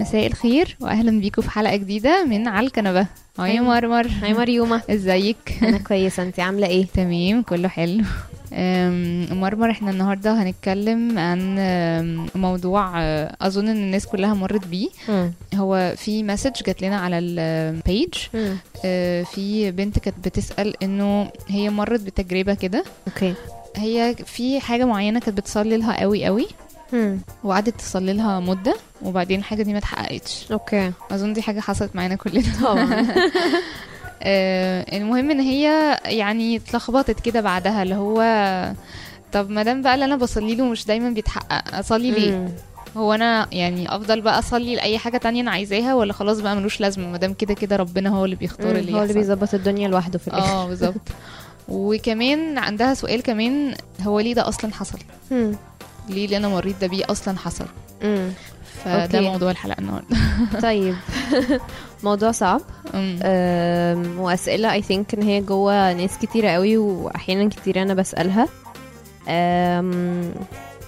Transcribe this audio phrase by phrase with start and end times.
[0.00, 3.06] مساء الخير واهلا بيكم في حلقة جديدة من على الكنبة.
[3.38, 3.64] hi أيوة.
[3.64, 4.06] مرمر.
[4.22, 4.82] hi مريومة.
[4.90, 6.22] إزيك؟ أنا كويسة.
[6.22, 8.04] أنت عاملة إيه؟ تمام كله حلو.
[9.32, 11.56] مرمر إحنا النهارده هنتكلم عن
[12.34, 14.88] موضوع أه، أظن إن الناس كلها مرت بيه.
[15.54, 18.14] هو في message جات لنا على ال page
[19.34, 22.84] في بنت كانت بتسأل إنه هي مرت بتجربة كده.
[23.08, 23.34] okay.
[23.76, 26.46] هي في حاجة معينة كانت بتصلي لها قوي قوي.
[27.44, 30.46] وقعدت تصلي لها مدة وبعدين الحاجة دي ما اتحققتش.
[30.52, 30.92] أوكي.
[31.10, 32.42] أظن دي حاجة حصلت معانا كلنا.
[32.62, 33.06] طبعا.
[34.22, 38.22] آه، المهم إن هي يعني اتلخبطت كده بعدها اللي هو
[39.32, 42.48] طب ما دام بقى اللي أنا بصلي له مش دايما بيتحقق أصلي ليه؟ مم.
[42.96, 46.80] هو أنا يعني أفضل بقى أصلي لأي حاجة تانية أنا عايزاها ولا خلاص بقى ملوش
[46.80, 50.18] لازمة؟ ما دام كده كده ربنا هو اللي بيختار اللي هو اللي بيظبط الدنيا لوحده
[50.18, 50.52] في الآخر.
[50.52, 51.00] آه بالظبط.
[51.68, 54.98] وكمان عندها سؤال كمان هو ليه ده أصلا حصل؟
[55.30, 55.52] مم.
[56.10, 57.66] ليه اللي أنا مريت ده بيه أصلا حصل.
[58.02, 58.28] مم.
[58.84, 59.20] فده أوكي.
[59.20, 60.16] موضوع الحلقة النهارده.
[60.62, 60.94] طيب.
[62.04, 62.60] موضوع صعب.
[64.18, 64.80] وأسئلة.
[64.80, 68.48] I think إن هي جوه ناس كتيرة قوي وأحيانا كتير أنا بسألها.
[69.28, 70.32] أم،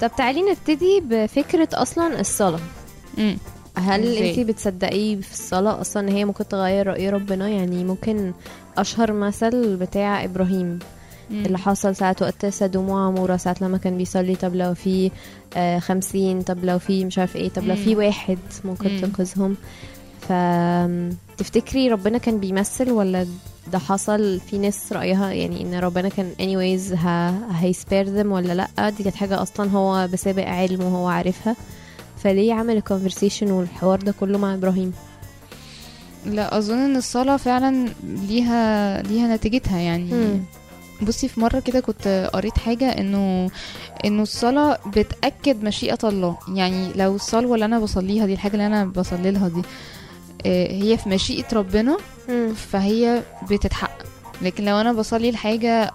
[0.00, 2.60] طب تعالي نبتدي بفكرة أصلا الصلاة.
[3.18, 3.36] أمم.
[3.78, 8.32] هل؟ أنتي بتصدقي في الصلاة أصلا إن هي ممكن تغير رأي ربنا؟ يعني ممكن
[8.78, 10.78] أشهر مثل بتاع إبراهيم.
[11.32, 11.46] أمم.
[11.46, 15.10] اللي حصل ساعة وقت سدوم وعمورة ساعة لما كان بيصلي طب لو في
[15.56, 17.98] آه، خمسين طب لو في مش عارف إيه طب لو في مم.
[18.04, 19.00] واحد ممكن مم.
[19.00, 19.56] تنقذهم
[20.20, 20.32] ف
[21.38, 23.26] تفتكري ربنا كان بيمثل ولا
[23.72, 26.92] ده حصل في ناس رأيها يعني إن ربنا كان anyways.
[27.54, 31.56] هي spare them ولا لأ دي كانت حاجة أصلا هو بسابق علم وهو عارفها
[32.18, 34.92] فليه عمل ال conversation والحوار ده كله مع إبراهيم
[36.26, 40.40] لا أظن إن الصلاة فعلا ليها ليها نتيجتها يعني مم.
[41.02, 43.50] بصي في مرة كده كنت قريت حاجة إنه
[44.04, 46.36] إنه الصلاة بتأكد مشيئة الله.
[46.54, 49.62] يعني لو الصلوة اللي أنا بصليها دي الحاجة اللي أنا بصلي لها دي
[50.46, 51.96] آه، هي في مشيئة ربنا
[52.56, 54.06] فهي بتتحقق.
[54.42, 55.90] لكن لو أنا بصلي الحاجة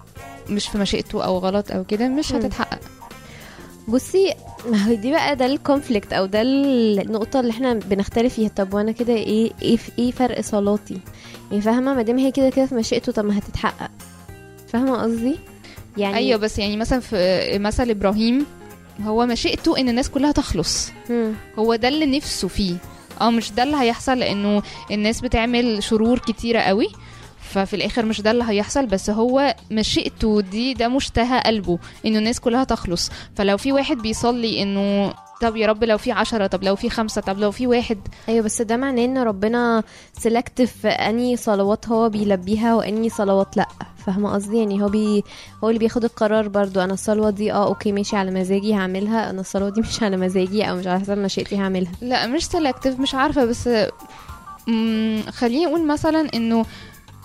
[0.50, 2.32] مش في مشيئته أو غلط أو كده مش.
[2.32, 2.80] هتتحقق.
[3.88, 4.34] بصي
[4.70, 8.48] ما هو دي بقى ده الكونفليكت أو ده النقطة اللي إحنا بنختلف فيها.
[8.48, 11.00] طب وأنا كده إيه إيه إيه فرق صلاتي؟
[11.50, 13.90] يعني فاهمة؟ ما دام هي كده كده في مشيئته طب ما هتتحقق.
[14.72, 15.36] فاهمة قصدي؟
[15.96, 18.46] يعني أيوه بس يعني مثلا في مثل إبراهيم
[19.02, 20.92] هو مشيئته إن الناس كلها تخلص.
[21.10, 21.32] مم.
[21.58, 22.74] هو ده اللي نفسه فيه.
[23.20, 26.88] آه مش ده اللي هيحصل لأنه الناس بتعمل شرور كتيرة قوي.
[27.50, 32.40] ففي الآخر مش ده اللي هيحصل بس هو مشيئته دي ده مشتهى قلبه إنه الناس
[32.40, 33.10] كلها تخلص.
[33.36, 37.20] فلو في واحد بيصلي إنه طب يا رب لو في عشرة طب لو في خمسة
[37.20, 37.98] طب لو في واحد.
[38.28, 39.82] أيوه بس ده معناه إن ربنا
[40.12, 43.68] selective في أني صلوات هو بيلبيها وأني صلوات لأ.
[44.06, 45.24] فاهمة قصدي؟ يعني هو بي
[45.64, 46.80] هو اللي بياخد القرار برضو.
[46.80, 49.30] أنا الصلوة دي آه okay ماشي على مزاجي هعملها.
[49.30, 51.92] أنا الصلوة دي مش على مزاجي أو مش على حسب مشيئتي هعملها.
[52.00, 53.68] لأ مش selective مش عارفة بس
[55.30, 56.64] خليني أقول مثلا إنه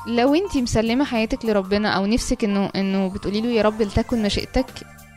[0.07, 4.65] لو أنتي مسلمة حياتك لربنا أو نفسك إنه إنه بتقولي له يا رب لتكن مشيئتك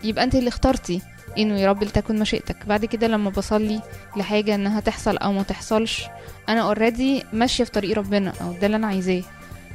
[0.04, 1.00] يبقى انت اللي اخترتي.
[1.38, 2.56] إنه يا رب لتكن مشيئتك.
[2.66, 3.80] بعد كده لما بصلي
[4.16, 6.06] لحاجة إنها تحصل أو ما تحصلش
[6.48, 9.22] أنا اوريدي ماشية في طريق ربنا أو ده اللي أنا عايزاه.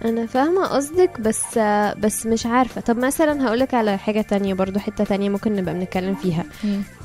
[0.06, 1.58] أنا فاهمة قصدك بس
[1.98, 2.82] بس مش عارفة.
[2.82, 6.46] طب مثلا هقولك على حاجة تانية برضو حتة تانية ممكن نبقى بنتكلم فيها.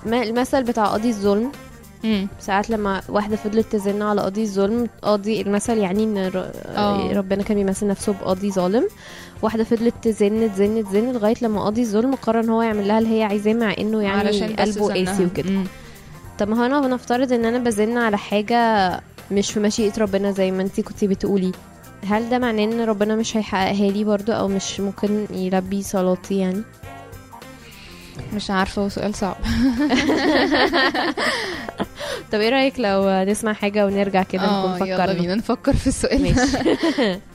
[0.06, 1.52] المثل بتاع قاضي الظلم؟
[2.06, 2.28] مم.
[2.40, 6.16] ساعات لما واحدة فضلت تزن على قاضي الظلم قاضي المثل يعني إن
[6.76, 7.12] آه.
[7.12, 8.88] ربنا كان بيمثل نفسه بقاضي ظالم
[9.42, 13.18] واحدة فضلت تزن تزن تزن لغاية لما قاضي الظلم قرر إن هو يعمل لها اللي
[13.18, 14.94] هي عايزاه مع إنه يعني قلبه.
[14.94, 15.50] قاسي وكده.
[16.38, 18.90] طب ما هو أنا بنفترض إن أنا بزن على حاجة
[19.30, 21.52] مش في مشيئة ربنا زي ما أنتي كنتي بتقولي
[22.06, 26.62] هل ده معناه إن ربنا مش هيحققها لي برضو أو مش ممكن يلبي صلاتي يعني
[28.34, 29.36] مش عارفة هو سؤال صعب.
[32.32, 35.86] طب إيه رأيك لو نسمع حاجة ونرجع كده آه نكون يلا فكرنا؟ بينا نفكر في
[35.86, 36.22] السؤال.
[36.22, 36.56] ماشي.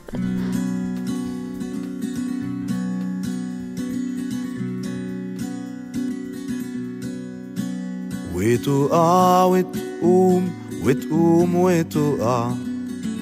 [8.36, 10.50] وتقع وتقوم
[10.84, 12.52] وتقوم وتقع.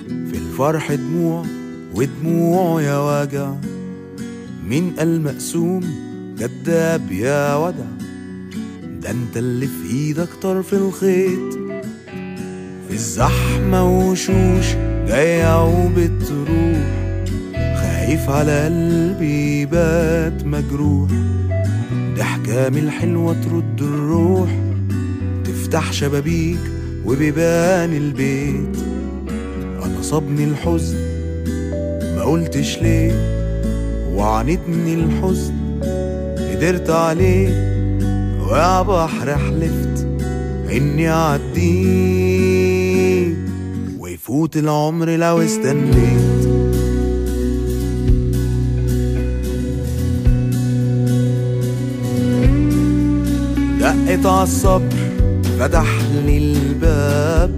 [0.07, 1.45] في الفرح دموع
[1.95, 3.53] ودموع يا وجع.
[4.67, 6.08] مين قال مقسوم
[6.39, 7.85] كداب يا ودع
[9.01, 11.53] ده انت اللي في إيدك طرف الخيط.
[12.87, 14.73] في الزحمة وشوش
[15.07, 16.77] جاية وبتروح
[17.53, 21.09] خايف على قلبي بات مجروح.
[22.17, 24.49] ضحكة من الحلوة ترد الروح
[25.43, 26.59] تفتح شبابيك
[27.05, 28.77] وبيبان البيت.
[29.83, 30.97] أنا صابني الحزن
[32.15, 33.11] ما قلتش ليه
[34.15, 35.58] وعانتني الحزن.
[36.59, 37.49] قدرت عليه
[38.47, 40.07] ويا بحر حلفت
[40.71, 42.53] إني اعديه
[43.99, 46.49] ويفوت العمر لو استنيت.
[53.79, 54.83] دقت عالصبر
[55.59, 55.87] فتح
[56.25, 57.51] لي الباب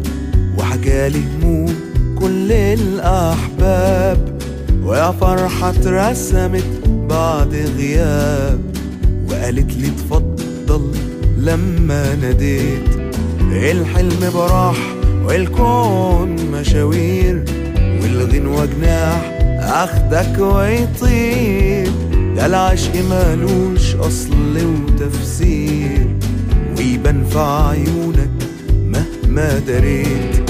[0.57, 1.75] وحكالي هموم
[2.19, 4.42] كل الأحباب.
[4.83, 6.65] ويا فرحة اترسمت
[7.09, 8.71] بعد غياب.
[9.51, 10.92] وقالت لي اتفضل
[11.38, 12.89] لما ناديت.
[13.51, 14.77] الحلم براح
[15.25, 17.44] والكون مشاوير
[18.01, 21.92] والغنوة جناح أخدك ويطير.
[22.36, 26.07] ده العشق مالوش أصل وتفسير
[26.77, 28.31] ويبان في عيونك
[28.88, 30.50] مهما دريت.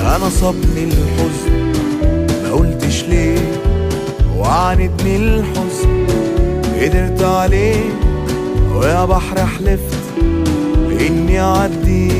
[0.00, 1.72] أنا صابني الحزن
[2.42, 3.60] ما قلتش ليه
[4.36, 6.06] وعاندني الحزن
[6.80, 8.07] قدرت عليه.
[8.78, 9.98] ويا بحر حلفت
[11.00, 12.12] إني اعدي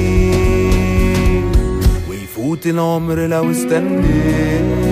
[2.11, 4.88] ويفوت العمر لو استنيت.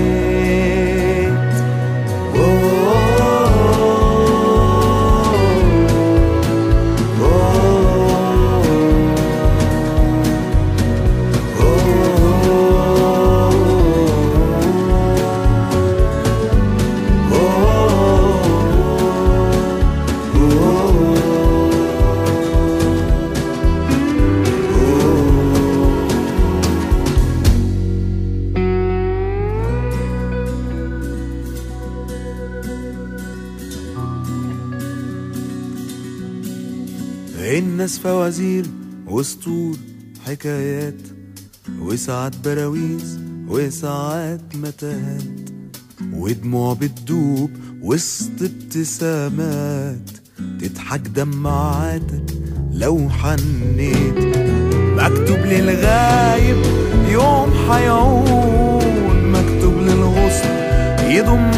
[38.06, 38.66] فوازير
[39.06, 39.76] وسطور
[40.26, 41.00] حكايات
[41.80, 45.50] وساعات براويز وساعات متاهات
[46.12, 47.50] ودموع بتدوب
[47.82, 50.10] وسط ابتسامات
[50.60, 52.24] تضحك دمعاتك
[52.72, 54.36] لو حنيت.
[54.76, 56.56] مكتوب للغايب
[57.08, 60.48] يوم حيعود مكتوب للغصن
[61.10, 61.50] يضم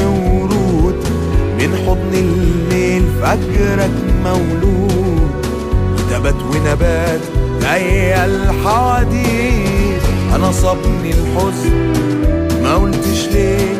[0.00, 1.04] ورود.
[1.58, 3.90] من حضن الليل فجرك
[4.24, 4.75] مولود.
[6.26, 7.20] ونبات ونبات
[7.60, 10.02] زي الحواديت؟
[10.34, 11.92] أنا صابني الحزن
[12.62, 13.74] ما قلتش ليه؟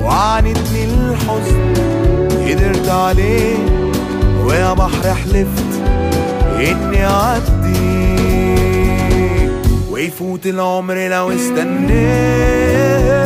[0.00, 1.74] وعانتني الحزن
[2.48, 3.56] قدرت عليه.
[4.44, 5.82] ويا بحر حلفت
[6.56, 8.18] إني اعدي
[9.90, 13.17] ويفوت العمر لو استنيت.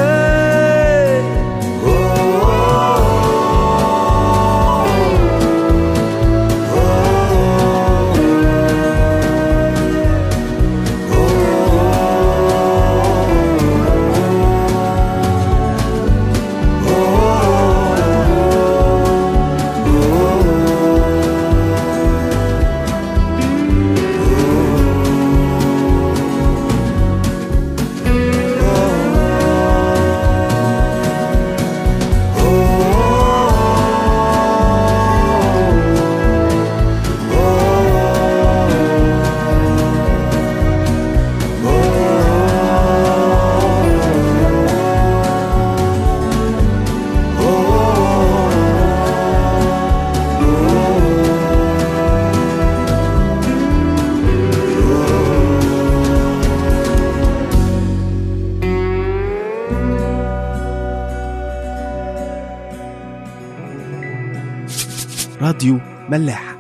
[65.43, 66.57] راديو ملاح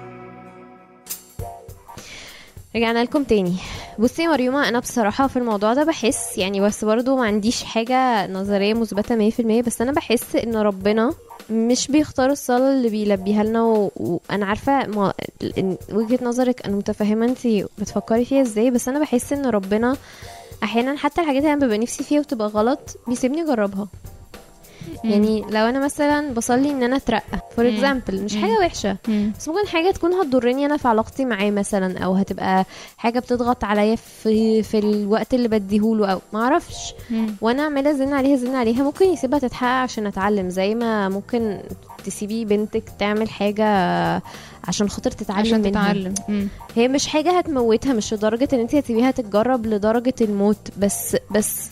[2.76, 3.54] رجعنا لكم تاني.
[3.98, 8.74] بصي مريومة أنا بصراحة في الموضوع ده بحس يعني بس برضو ما عنديش حاجة نظرية
[8.74, 11.14] مثبتة مية في المية بس أنا بحس إن ربنا
[11.50, 13.90] مش بيختار الصلاة اللي بيلبيها لنا و...
[13.96, 15.12] وأنا عارفة ما...
[15.92, 19.96] وجهة نظرك أنا متفهمة أنتي بتفكري فيها إزاي بس أنا بحس إن ربنا
[20.62, 23.88] أحيانا حتى الحاجات اللي أنا ببقى نفسي فيها وتبقى غلط بيسيبني أجربها.
[25.04, 27.68] يعني لو أنا مثلا بصلي إن أنا أترقى for.
[27.68, 29.32] example مش وحشة مم.
[29.38, 32.64] بس ممكن حاجة تكون هتضرني أنا في علاقتي معاه مثلا أو هتبقى
[32.96, 37.34] حاجة بتضغط عليا في في الوقت اللي بديهوله أو معرفش مم.
[37.40, 41.58] وأنا عمالة أزن عليها أزن عليها ممكن يسيبها تتحقق عشان أتعلم زي ما ممكن
[42.04, 43.66] تسيبي بنتك تعمل حاجة
[44.68, 46.14] عشان خاطر تتعلم عشان منها تتعلم.
[46.76, 51.70] هي مش حاجة هتموتها مش لدرجة إن انت هتسيبيها تتجرب لدرجة الموت بس بس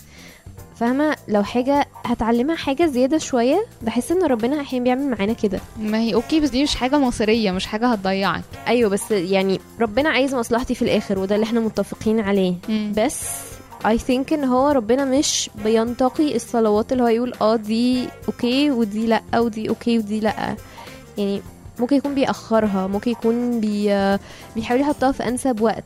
[0.81, 5.59] فاهمة؟ لو حاجة هتعلمها حاجة زيادة شوية بحس إن ربنا أحيانا بيعمل معانا كده.
[5.79, 8.43] ما هي okay بس دي مش حاجة مصيرية مش حاجة هتضيعك.
[8.67, 12.55] أيوه بس يعني ربنا عايز مصلحتي في الآخر وده اللي إحنا متفقين عليه.
[12.69, 12.93] مم.
[12.97, 13.21] بس
[13.83, 19.07] I think إن هو ربنا مش بينتقي الصلوات اللي هو يقول آه دي okay ودي
[19.07, 20.55] لأ ودي okay ودي لأ.
[21.17, 21.41] يعني
[21.79, 24.17] ممكن يكون بيأخرها ممكن يكون بي
[24.55, 25.83] بيحاول يحطها في أنسب وقت.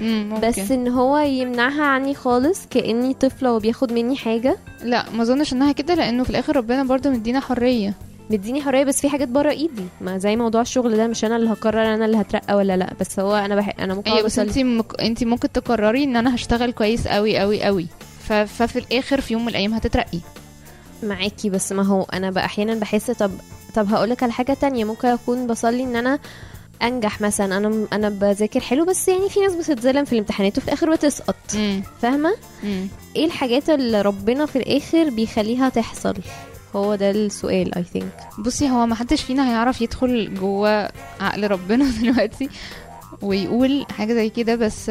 [0.00, 0.48] مم، ممكن.
[0.48, 4.56] بس إن هو يمنعها عني خالص كأني طفلة وبياخد مني حاجة.
[4.82, 7.94] لا ما أظنش إنها كده لأنه في الآخر ربنا برضو مدينا حرية.
[8.30, 9.84] مديني حرية بس في حاجات بره إيدي.
[10.00, 12.92] ما زي موضوع الشغل ده مش أنا اللي هقرر أنا اللي هترقى ولا لأ.
[13.00, 13.74] بس هو أنا بح...
[13.80, 14.38] أنا ممكن أيوه بس.
[14.38, 15.00] انت مك...
[15.00, 17.86] انت ممكن تقرري إن أنا هشتغل كويس قوي قوي قوي
[18.28, 18.32] ف...
[18.32, 20.18] ففي الآخر في يوم من الأيام هتترقي.
[21.02, 23.30] معاكي بس ما هو أنا بقى أحيانا بحس طب
[23.74, 24.84] طب هقولك على حاجة تانية.
[24.84, 26.18] ممكن أكون بصلي إن أنا
[26.82, 27.56] أنجح مثلا.
[27.56, 31.36] أنا أنا بذاكر حلو بس يعني في ناس بتتظلم في الامتحانات وفي الآخر بتسقط.
[32.02, 32.34] فاهمة؟
[33.16, 36.14] إيه الحاجات اللي ربنا في الآخر بيخليها تحصل؟
[36.76, 40.88] هو ده السؤال اي ثينك بصي هو ما حدش فينا هيعرف يدخل جوه
[41.20, 42.48] عقل ربنا دلوقتي
[43.22, 44.54] ويقول حاجة زي كده.
[44.56, 44.90] بس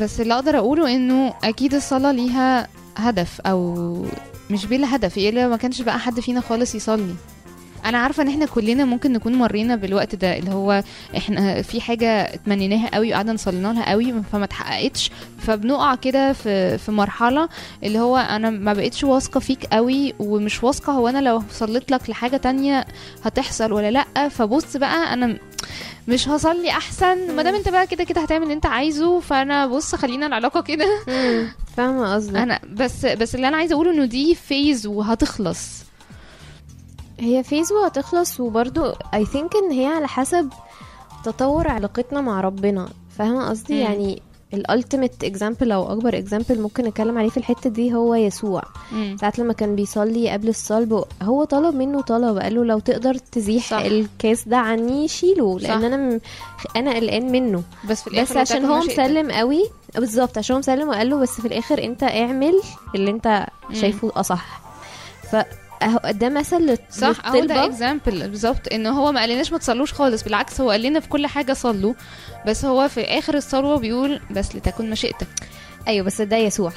[0.00, 3.96] بس اللي أقدر أقوله إنه أكيد الصلاة ليها هدف أو
[4.50, 7.14] مش بلا هدف إيه لو ما كانش بقى حد فينا خالص يصلي.
[7.84, 10.82] أنا عارفة إن إحنا كلنا ممكن نكون مرينا بالوقت ده اللي هو
[11.16, 15.10] إحنا في حاجة اتمنيناها قوي وقعدنا نصلي لها قوي فما اتحققتش.
[15.38, 17.48] فبنقع كده في في مرحلة
[17.84, 22.10] اللي هو أنا ما بقتش واثقة فيك قوي ومش واثقة هو أنا لو صليت لك
[22.10, 22.84] لحاجة تانية
[23.24, 24.28] هتحصل ولا لأ.
[24.28, 25.36] فبص بقى أنا
[26.08, 27.36] مش هصلي أحسن.
[27.36, 30.86] ما دام انت بقى كده كده هتعمل اللي انت عايزه فأنا بص خلينا العلاقة كده.
[31.76, 32.36] فاهمة قصدك.
[32.36, 35.80] أنا بس بس اللي أنا عايزة أقوله إنه دي فيز وهتخلص.
[37.20, 40.50] هي phase وهتخلص وبرضو I think إن هي على حسب
[41.24, 42.88] تطور علاقتنا مع ربنا.
[43.18, 43.78] فاهمة قصدي.
[43.78, 44.22] يعني
[44.54, 48.62] ال ultimate example أو أكبر example ممكن نتكلم عليه في الحتة دي هو يسوع.
[49.20, 53.70] ساعات لما كان بيصلي قبل الصلب هو طلب منه طلب قال له لو تقدر تزيح
[53.70, 53.76] صح.
[53.78, 55.86] الكاس ده عني شيله لأن صح.
[55.86, 56.20] أنا م...
[56.76, 58.78] أنا قلقان منه بس في الآخر بس عشان هو.
[58.78, 59.62] مسلم قوي
[59.94, 62.54] بالظبط عشان هو مسلم وقال له بس في الآخر أنت اعمل
[62.94, 63.46] اللي أنت.
[63.72, 64.60] شايفه أصح
[65.30, 65.36] ف
[65.82, 67.64] أهو ده مثل صح أهو ده.
[67.64, 71.26] example بالظبط إن هو ما قالناش ما تصلوش خالص بالعكس هو قال لنا في كل
[71.26, 71.94] حاجة صلوا
[72.46, 75.26] بس هو في آخر الصلوه بيقول بس لتكن مشيئتك.
[75.88, 76.72] أيوه بس ده يسوع.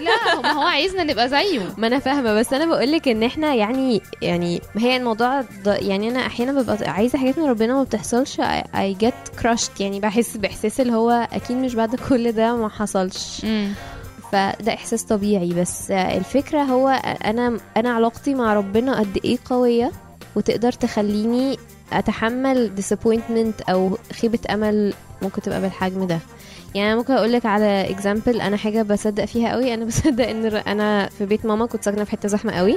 [0.00, 1.60] لا ما هو عايزنا نبقى زيه.
[1.78, 6.26] ما أنا فاهمة بس أنا بقول لك إن إحنا يعني يعني هي الموضوع يعني أنا
[6.26, 8.40] أحيانا ببقى عايزة حاجات من ربنا ما بتحصلش
[8.76, 13.44] I get crushed يعني بحس بإحساس اللي هو أكيد مش بعد كل ده ما حصلش.
[14.34, 15.48] فده إحساس طبيعي.
[15.48, 16.88] بس الفكرة هو
[17.24, 19.92] أنا أنا علاقتي مع ربنا قد إيه قوية؟
[20.36, 21.56] وتقدر تخليني
[21.92, 26.18] أتحمل disappointment أو خيبة أمل ممكن تبقى بالحجم ده.
[26.74, 29.74] يعني ممكن أقول لك على example أنا حاجة بصدق فيها قوي.
[29.74, 32.76] أنا بصدق إن أنا في بيت ماما كنت ساكنة في حتة زحمة قوي.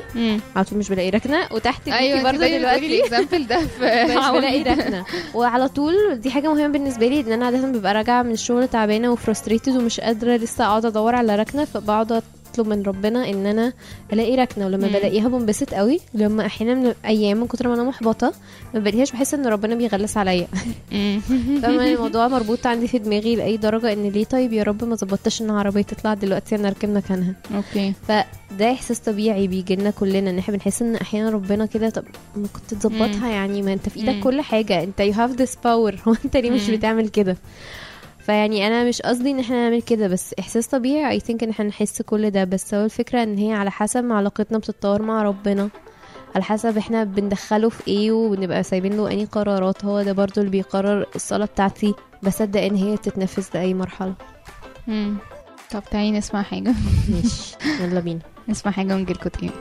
[0.55, 1.39] على طول مش بلاقي ركنة.
[1.51, 2.85] وتحت أيوه برضه دلوقتي.
[2.99, 4.63] ال example ده في مش بلاقي.
[4.63, 5.05] ركنة.
[5.33, 9.11] وعلى طول دي حاجة مهمة بالنسبة لي إن أنا عادة ببقى راجعة من الشغل تعبانة
[9.11, 12.23] و frustrated ومش قادرة لسه أقعد أدور على ركنة فبقعد
[12.59, 13.73] اطلب من ربنا إن أنا
[14.13, 14.93] ألاقي ركنة ولما مم.
[14.93, 18.33] بلاقيها بنبسط قوي لما أحيانا من أيام من كتر ما أنا محبطة
[18.73, 20.47] ما بلاقيهاش بحس إن ربنا بيغلس عليا.
[21.61, 25.41] فاهمة؟ الموضوع مربوط عندي في دماغي لأي درجة إن ليه؟ طيب يا رب ما ظبطتش
[25.41, 27.33] إن عربية تطلع دلوقتي أنا أركب مكانها.
[27.55, 27.93] أوكي.
[28.07, 32.03] فده إحساس طبيعي بيجي لنا كلنا إن إحنا بنحس إن أحيانا ربنا كده طب
[32.35, 33.99] ما كنت تظبطها يعني؟ ما أنت في.
[33.99, 35.95] إيدك كل حاجة أنت you have this power.
[36.07, 36.69] هو أنت ليه مش.
[36.69, 37.37] بتعمل كده؟
[38.27, 41.19] فيعني أنا مش قصدي إن إحنا نعمل كده بس إحساس طبيعي.
[41.19, 44.15] I think إن إحنا نحس كل ده بس هو الفكرة إن هي على حسب ما
[44.15, 45.69] علاقتنا بتتطور مع ربنا
[46.35, 49.85] على حسب إحنا بندخله في إيه وبنبقى سايبين له اني قرارات.
[49.85, 51.93] هو ده برضو اللي بيقرر الصلاة بتاعتي
[52.23, 54.13] بصدق إن هي تتنفذ لأي مرحلة.
[54.87, 55.17] مم.
[55.71, 56.73] طب تعالي نسمع حاجة.
[57.09, 57.55] ماشي.
[57.83, 58.19] يلا بينا.
[58.49, 59.51] نسمع حاجة ونجيلكوا تاني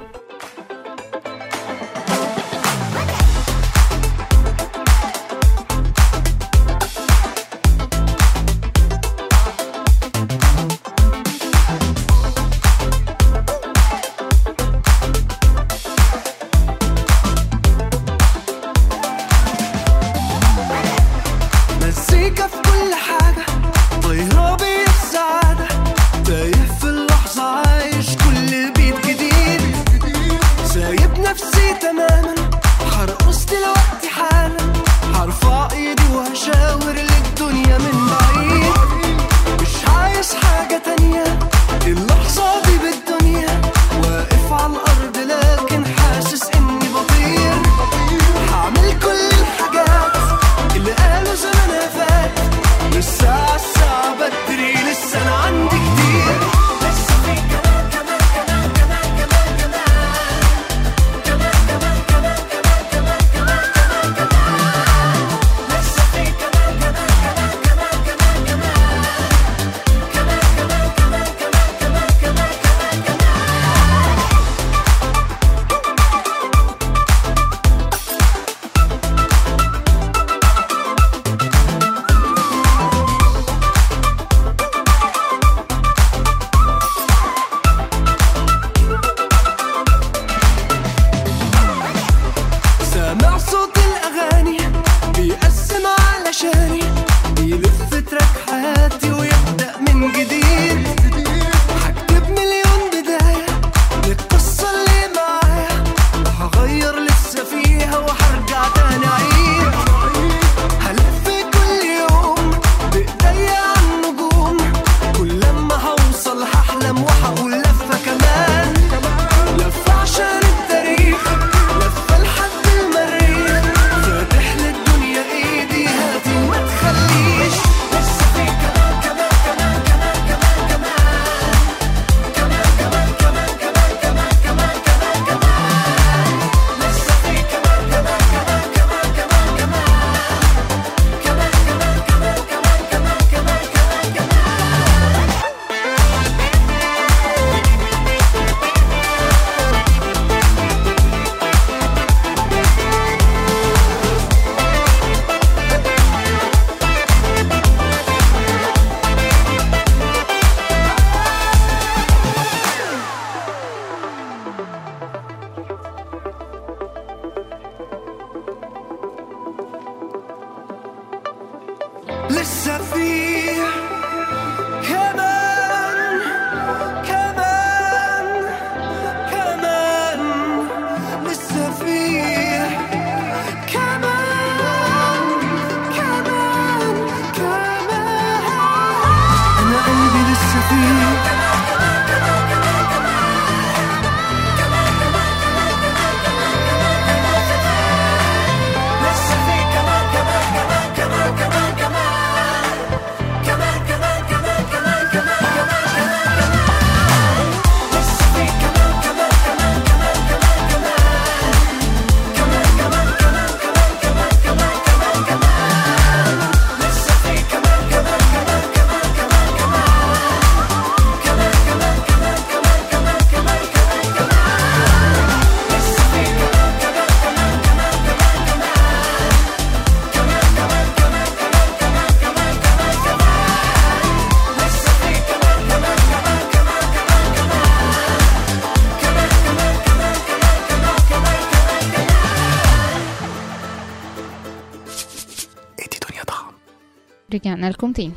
[247.57, 248.13] رجعنا لكم تاني.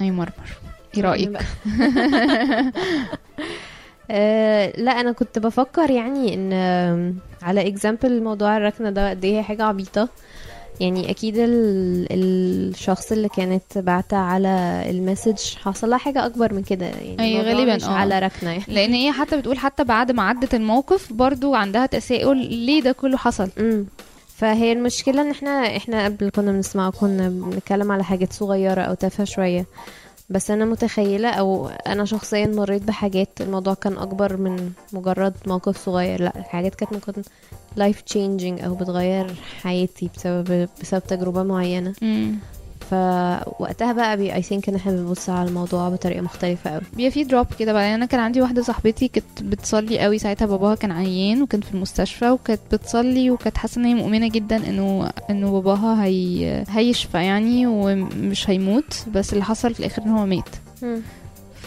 [0.00, 0.32] أي مرمر.
[0.96, 1.38] إيه رأيك؟
[4.10, 6.52] أه لا أنا كنت بفكر يعني إن
[7.42, 10.08] على example موضوع الركنة ده قد إيه حاجة عبيطة.
[10.80, 16.62] يعني أكيد ال- الشخص اللي كانت بعتة على ال message حصل لها حاجة أكبر من
[16.62, 16.86] كده.
[16.86, 17.90] يعني أي الموضوع غالباً، مش آه.
[17.92, 18.64] على ركنة يعني.
[18.68, 23.16] لأن هي حتى بتقول حتى بعد ما عدت الموقف برضو عندها تساؤل ليه ده كله
[23.16, 23.50] حصل.
[23.58, 23.86] امم
[24.36, 29.24] فهي المشكلة إن إحنا إحنا قبل كنا بنسمع كنا بنتكلم على حاجات صغيرة أو تافهة
[29.24, 29.66] شوية.
[30.30, 36.22] بس أنا متخيلة أو أنا شخصيا مريت بحاجات الموضوع كان أكبر من مجرد موقف صغير.
[36.22, 37.22] لأ الحاجات كانت ممكن
[37.78, 41.94] life changing أو بتغير حياتي بسبب بسبب تجربة معينة.
[42.90, 47.24] فوقتها بقى بي I think إن إحنا بنبص على الموضوع بطريقة مختلفة قوي بيبقى في
[47.24, 47.94] دروب كده بقى.
[47.94, 50.46] أنا كان عندي واحدة صاحبتي كانت بتصلي قوي ساعتها.
[50.46, 55.10] باباها كان عيان وكان في المستشفى وكانت بتصلي وكانت حاسة إن هي مؤمنة جدا انه
[55.30, 59.04] إنه باباها هي هيشفى يعني ومش هيموت.
[59.14, 60.48] بس اللي حصل في الآخر إن هو مات.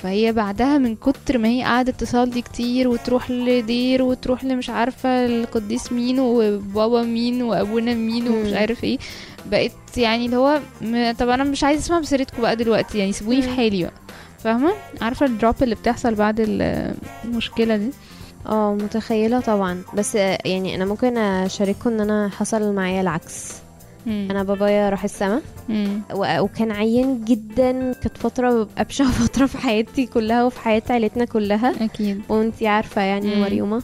[0.04, 5.92] فهي بعدها من كتر ما هي قعدت تصلي كتير وتروح لدير وتروح لمش عارفة القديس
[5.92, 8.54] مين وبابا مين وأبونا مين ومش.
[8.54, 8.98] عارف إيه.
[9.46, 13.42] بقت يعني اللي هو م- طب أنا مش عايزة أسمع بسيرتكم بقى دلوقتي يعني سيبوني
[13.42, 13.50] في.
[13.50, 13.92] حالي بقى.
[14.44, 16.94] فاهمة؟ عارفة الدروب اللي بتحصل بعد ال-
[17.26, 17.90] المشكلة دي؟
[18.48, 19.82] آه متخيلة طبعا.
[19.94, 23.54] بس يعني أنا ممكن أشارككم إن أنا حصل معايا العكس.
[24.06, 24.28] مم.
[24.32, 25.42] أنا بابايا راح السما.
[26.14, 27.72] و- وكان عيان جدا.
[27.94, 31.86] كانت فترة أبشع فترة في حياتي كلها وفي حياة عيلتنا كلها.
[31.86, 32.22] أكيد.
[32.30, 33.42] وأنتي عارفة يعني مم.
[33.42, 33.84] مريومة.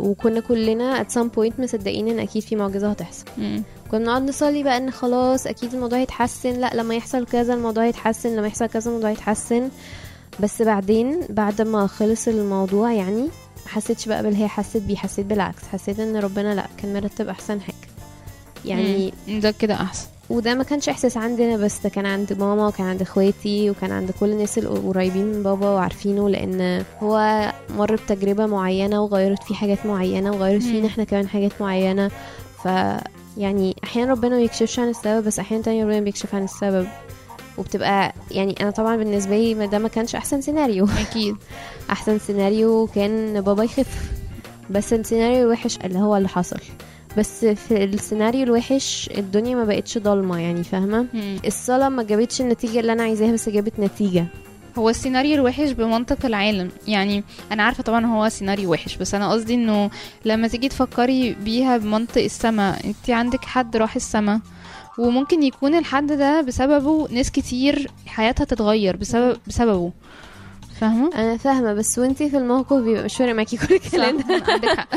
[0.00, 3.24] وكنا كلنا at some point مصدقين إن أكيد في معجزة هتحصل.
[3.38, 3.62] مم.
[3.94, 8.36] كنا نقعد نصلي بقى إن خلاص أكيد الموضوع هيتحسن لأ لما يحصل كذا الموضوع هيتحسن
[8.36, 9.68] لما يحصل كذا الموضوع هيتحسن
[10.40, 15.26] بس بعدين بعد ما خلص الموضوع يعني ما حسيتش بقى باللي هي حسيت بيه حسيت
[15.26, 15.62] بالعكس.
[15.72, 17.74] حسيت إن ربنا لأ كان مرتب أحسن حاجة.
[18.64, 19.40] يعني مم.
[19.40, 20.06] ده كده أحسن.
[20.30, 24.10] وده ما كانش إحساس عندنا بس ده كان عند ماما وكان عند إخواتي وكان عند
[24.20, 27.42] كل الناس القريبين من بابا وعارفينه لأن هو
[27.76, 30.62] مر بتجربة معينة وغيرت فيه حاجات معينة وغيرت.
[30.62, 32.10] فينا إحنا كمان حاجات معينة.
[32.64, 32.68] ف
[33.36, 36.86] يعني أحيانا ربنا ما بيكشفش عن السبب بس أحيانا تاني ربنا بيكشف عن السبب.
[37.58, 40.88] وبتبقى يعني أنا طبعا بالنسبة لي ما ده ما كانش أحسن سيناريو.
[41.10, 41.36] أكيد.
[41.90, 44.12] أحسن سيناريو كان بابا يخف
[44.70, 46.60] بس السيناريو الوحش اللي هو اللي حصل.
[47.18, 51.36] بس في السيناريو الوحش الدنيا ما بقتش ضلمة يعني فاهمة؟ مم.
[51.46, 54.26] الصلاة ما جابتش النتيجة اللي أنا عايزاها بس جابت نتيجة.
[54.78, 56.70] هو السيناريو الوحش بمنطق العالم.
[56.88, 59.90] يعني أنا عارفة طبعا هو سيناريو وحش بس أنا قصدي إنه
[60.24, 64.40] لما تيجي تفكري بيها بمنطق السما انت عندك حد راح السما
[64.98, 69.92] وممكن يكون الحد ده بسببه ناس كتير حياتها تتغير بسبب بسببه.
[70.80, 74.42] فاهمة؟ أنا فاهمة بس وانتي في الموقف بيبقى مش فارق معاكي كل الكلام ده.
[74.48, 74.88] عندك حق.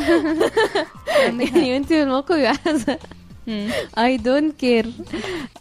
[1.18, 2.54] يعني وانتي في الموقف بيبقى
[4.18, 4.88] don't care.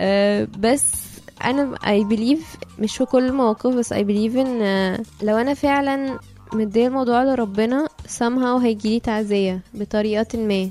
[0.00, 0.92] آه، بس
[1.44, 2.44] أنا I believe
[2.79, 6.18] مش في كل المواقف بس believe إن آه، لو أنا فعلا
[6.53, 10.70] مديه الموضوع لربنا somehow هيجيلي تعزية بطريقة ما.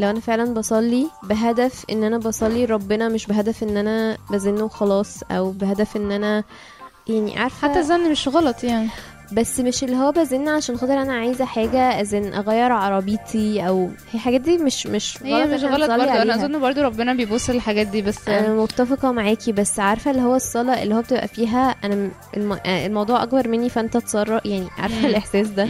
[0.00, 5.22] لو أنا فعلا بصلي بهدف إن أنا بصلي ربنا مش بهدف إن أنا بزنه وخلاص
[5.30, 6.44] أو بهدف إن أنا
[7.08, 8.88] يعني عارفة حتى الزن مش غلط يعني.
[9.32, 14.14] بس مش اللي هو بزن عشان خاطر أنا عايزة حاجة ازن أغير عربيتي أو هي
[14.14, 16.34] الحاجات دي مش مش هي مش إحنا غلط برضه أنا.
[16.34, 20.82] أظن برضه ربنا بيبص للحاجات دي بس أنا متفقة معاكي بس عارفة اللي هو الصلاة
[20.82, 22.58] اللي هو بتبقى فيها أنا الم...
[22.66, 25.06] الموضوع أكبر مني فأنت تصرف يعني عارفة.
[25.06, 25.68] الإحساس ده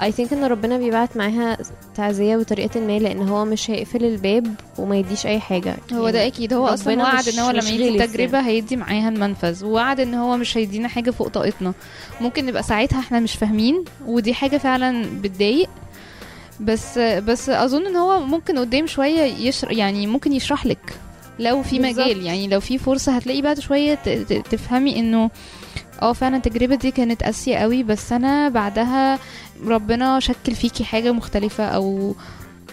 [0.00, 1.58] I think إن ربنا بيبعت معاها
[1.94, 5.76] تعزية بطريقة ما لأن هو مش هيقفل الباب وما يديش أي حاجة.
[5.92, 6.52] هو ده يعني أكيد.
[6.52, 10.36] هو أصلا وعد إن هو لما يدي غلس التجربه هيدي معاها المنفذ ووعد إن هو
[10.36, 11.72] مش هيدينا حاجة فوق طاقتنا.
[12.20, 15.68] ممكن نبقى ساعتها إحنا مش فاهمين ودي حاجة فعلا بتضايق.
[16.60, 20.94] بس بس أظن إن هو ممكن قدام شوية يشر يعني ممكن يشرح لك.
[21.38, 21.78] لو في.
[21.78, 23.94] مجال يعني لو في فرصة هتلاقي بعد شوية
[24.50, 25.30] تفهمي إنه
[26.02, 29.18] آه فعلا التجربة دي كانت قاسية قوي بس أنا بعدها
[29.66, 32.14] ربنا شكل فيكي حاجة مختلفة أو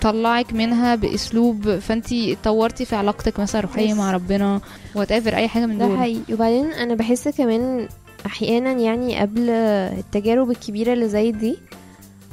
[0.01, 3.93] طلعك منها بأسلوب فأنتي اتطورتي في علاقتك مثلا روحية.
[3.93, 4.61] مع ربنا
[4.95, 7.87] وات أي حاجة من ده دول حقيقي وبعدين أنا بحس كمان
[8.25, 11.57] أحيانا يعني قبل التجارب الكبيرة اللي زي دي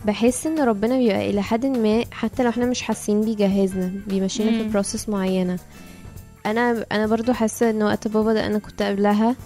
[0.06, 4.68] بحس إن ربنا بيبقى إلى حد ما حتى لو إحنا مش حاسين بيجهزنا بيمشينا في.
[4.68, 5.58] process معينة
[6.46, 9.36] أنا أنا برضو حاسة إن وقت بابا ده أنا كنت قبلها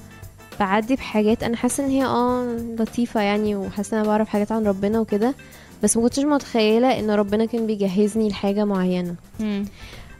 [0.61, 1.43] بعدي بحاجات.
[1.43, 5.35] أنا حاسة إن هي آه لطيفة يعني وحاسة إن أنا بعرف حاجات عن ربنا وكده.
[5.83, 9.15] بس ما كنتش متخيلة إن ربنا كان بيجهزني لحاجة معينة.
[9.41, 9.65] مم.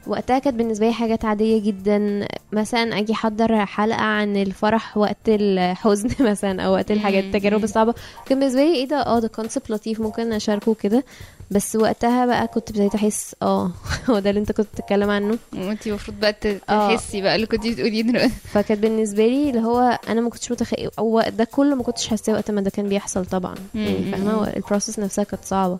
[0.07, 6.09] وقتها كانت بالنسبة لي حاجات عادية جدا مثلا أجي أحضر حلقة عن الفرح وقت الحزن
[6.31, 7.25] مثلا أو وقت الحاجات.
[7.25, 7.65] التجارب.
[7.65, 7.95] الصعبة
[8.27, 11.05] كان بالنسبة لي إيه ده آه ده concept لطيف ممكن أشاركه كده
[11.51, 13.71] بس وقتها بقى كنت ابتديت أحس آه
[14.11, 16.37] هو ده اللي أنت كنت بتتكلم عنه وانتي المفروض بقى
[16.71, 16.97] آه.
[16.97, 20.91] تحسي بقى اللي كنتي بتقوليه دلوقتي فكانت بالنسبة لي اللي هو أنا ما كنتش متخيل
[20.99, 24.11] أو ده كله ما كنتش حاساه وقت ما ده كان بيحصل طبعا يعني.
[24.13, 25.79] فاهمة ال process نفسها كانت صعبة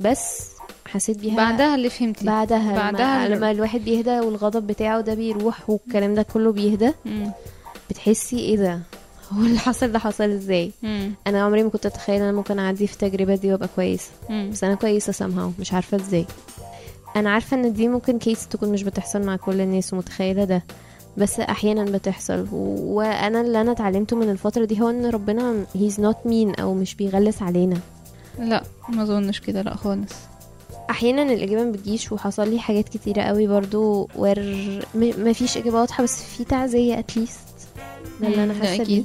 [0.00, 0.50] بس
[0.90, 2.24] حسيت بيها بعدها اللي فهمتي.
[2.26, 6.92] بعدها بعدها لما, لما الواحد بيهدى والغضب بتاعه ده بيروح والكلام ده كله بيهدى.
[7.90, 8.80] بتحسي إيه ده؟
[9.32, 11.12] هو اللي حصل ده حصل إزاي؟ مم.
[11.26, 14.10] أنا عمري ما كنت أتخيل إن أنا ممكن أعدي في التجربه دي وأبقى كويسه.
[14.52, 16.26] بس أنا كويسة somehow مش عارفة إزاي.
[17.16, 20.62] أنا عارفة إن دي ممكن كيس تكون مش بتحصل مع كل الناس ومتخيلة ده
[21.16, 22.46] بس أحيانا بتحصل.
[22.52, 26.94] وأنا اللي أنا اتعلمته من الفترة دي هو إن ربنا he's not mean أو مش
[26.94, 27.76] بيغلس علينا.
[28.38, 30.12] لا ما أظنش كده لا خالص.
[30.90, 34.38] أحيانا الإجابة ما بتجيش وحصل لي حاجات كتيرة قوي برضو ور
[34.94, 37.38] ما فيش إجابة واضحة بس في تعزية اتليست
[38.20, 39.02] ده اللي أنا حاسة بيه.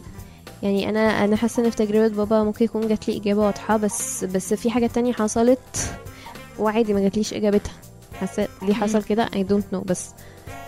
[0.63, 4.23] يعني أنا أنا حاسة إن في تجربة بابا ممكن يكون جات لي إجابة واضحة بس
[4.23, 5.59] بس في حاجات تانية حصلت
[6.59, 7.73] وعادي ما جاتليش إجابتها.
[8.19, 10.09] حاسة ليه حصل كده؟ I don't know بس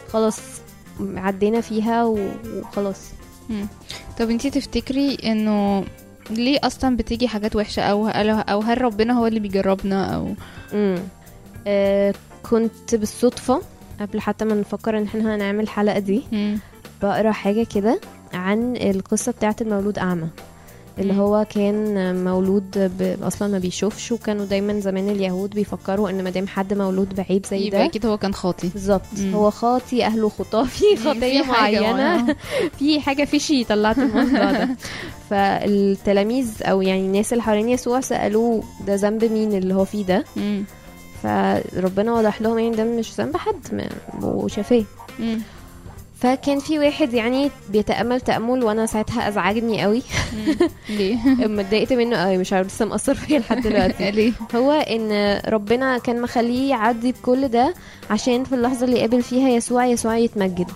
[0.10, 0.40] خلاص
[1.16, 3.02] عدينا فيها وخلاص.
[3.50, 3.68] مم.
[4.20, 5.84] طب انتي تفتكري إنه
[6.30, 10.34] ليه أصلا بتيجي حاجات وحشة أو أو هل ربنا هو اللي بيجربنا أو
[10.74, 10.98] امم
[11.68, 12.14] آه
[12.50, 13.62] كنت بالصدفة
[14.02, 16.60] قبل حتى ما نفكر إن إحنا هنعمل الحلقة دي مم.
[17.02, 18.00] بقرأ حاجة كده
[18.34, 20.28] عن القصة بتاعة المولود أعمى
[21.00, 21.14] اللي.
[21.14, 23.24] هو كان مولود ب...
[23.24, 27.58] أصلا ما بيشوفش وكانوا دايما زمان اليهود بيفكروا إن ما دام حد مولود بعيب زي
[27.58, 29.02] يبقى ده أكيد هو كان خاطي بالظبط.
[29.34, 32.36] هو خاطي أهله خطاة في خطية معينة.
[32.80, 34.70] في حاجة فيشي طلعت الموضوع ده
[35.30, 40.24] فالتلاميذ أو يعني الناس اللي حوالين يسوع سألوه ده ذنب مين اللي هو فيه ده.
[41.24, 43.88] فربنا وضح لهم يعني ده مش ذنب حد
[44.24, 44.84] وشافاه.
[46.20, 50.02] فكان في واحد يعني بيتأمل تأمل وأنا ساعتها أزعجني قوي.
[50.90, 54.12] ليه؟ اتضايقت منه قوي مش عارف لسه مأثر فيا لحد دلوقتي.
[54.12, 57.74] ليه؟ هو إن ربنا كان مخليه يعدي بكل ده
[58.10, 60.72] عشان في اللحظة اللي قابل فيها يسوع يسوع يتمجد.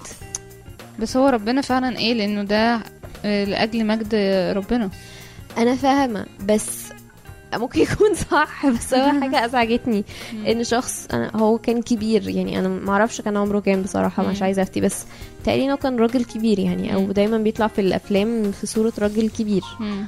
[0.99, 2.79] بس هو ربنا فعلا قال إنه ده
[3.25, 4.15] آه، لأجل مجد
[4.57, 4.89] ربنا.
[5.57, 6.89] أنا فاهمة بس
[7.55, 10.03] ممكن يكون صح بس هو حاجة أزعجتني
[10.47, 14.41] إن شخص أنا هو كان كبير يعني أنا ما أعرفش كان عمره كام بصراحة مش.
[14.41, 15.05] عايزة أفتي بس
[15.43, 17.11] تقريبا انه كان راجل كبير يعني أو.
[17.11, 20.05] دايما بيطلع في الأفلام في صورة راجل كبير مم.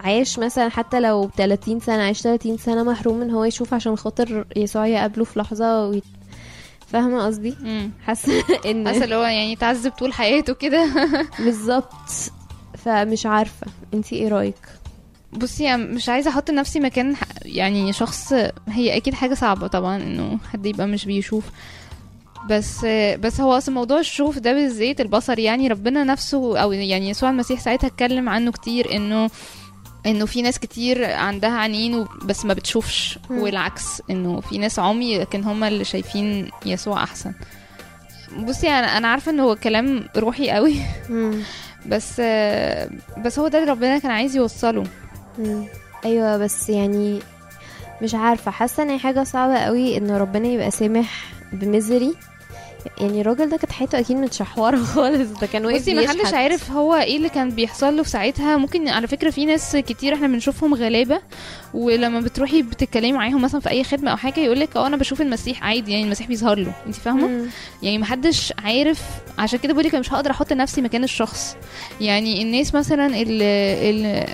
[0.00, 4.46] عايش مثلا حتى لو 30 سنة عايش 30 سنة محروم إن هو يشوف عشان خاطر
[4.56, 6.04] يسوع يقابله في لحظة ويت...
[6.88, 7.54] فاهمة قصدي.
[8.04, 8.32] حاسة
[8.70, 10.86] إن حاسة اللي هو يعني اتعذب طول حياته كده
[11.44, 11.92] بالظبط
[12.84, 14.54] فمش عارفة أنتي إيه رأيك
[15.32, 18.32] بصي مش عايزة أحط نفسي مكان يعني شخص
[18.68, 21.44] هي أكيد حاجة صعبة طبعا إنه حد يبقى مش بيشوف.
[22.50, 22.84] بس
[23.20, 27.60] بس هو أصلا موضوع الشوف ده بالذات البصر يعني ربنا نفسه أو يعني يسوع المسيح
[27.60, 29.30] ساعتها اتكلم عنه كتير إنه
[30.06, 33.18] إنه في ناس كتير عندها عينين بس ما بتشوفش.
[33.30, 37.32] والعكس إنه في ناس عمي لكن هم اللي شايفين يسوع أحسن.
[38.38, 40.76] بصي أنا أنا عارفة إنه هو كلام روحي قوي.
[41.86, 42.20] بس
[43.24, 44.84] بس هو ده اللي ربنا كان عايز يوصله.
[45.38, 45.64] مم.
[46.04, 47.20] أيوه بس يعني
[48.02, 52.14] مش عارفة حاسة إن حاجة صعبة قوي إن ربنا يبقى سامح بمزري
[53.00, 56.34] يعني الراجل ده كانت حياته أكيد متشحورة خالص ده كان واقف بصي ما حدش بيشحت.
[56.34, 60.14] عارف هو إيه اللي كان بيحصل له في ساعتها ممكن على فكرة في ناس كتير
[60.14, 61.20] إحنا بنشوفهم غلابة
[61.74, 65.20] ولما بتروحي بتتكلمي معاهم مثلا في أي خدمة أو حاجة يقول لك أه أنا بشوف
[65.20, 67.46] المسيح عادي يعني المسيح بيظهر له انت فاهمة.
[67.82, 69.02] يعني محدش عارف
[69.38, 71.56] عشان كده بقولك أنا مش هقدر أحط نفسي مكان الشخص
[72.00, 74.26] يعني الناس مثلا اللي, اللي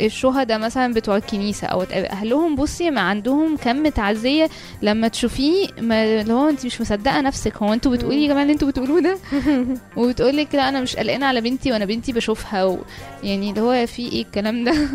[0.00, 4.50] الشهداء مثلا بتوع الكنيسة أو أهلهم بصي ما عندهم كم تعزية
[4.82, 7.56] لما تشوفيه ما اللي هو أنت مش مصدقة نفسك.
[7.56, 9.18] هو أنتوا بتقولي يا جماعة اللي أنتوا بتقولوه ده؟
[9.96, 12.78] وبتقول لك لا أنا مش قلقانة على بنتي وأنا بنتي بشوفها و...
[13.22, 14.74] يعني اللي هو في إيه الكلام ده.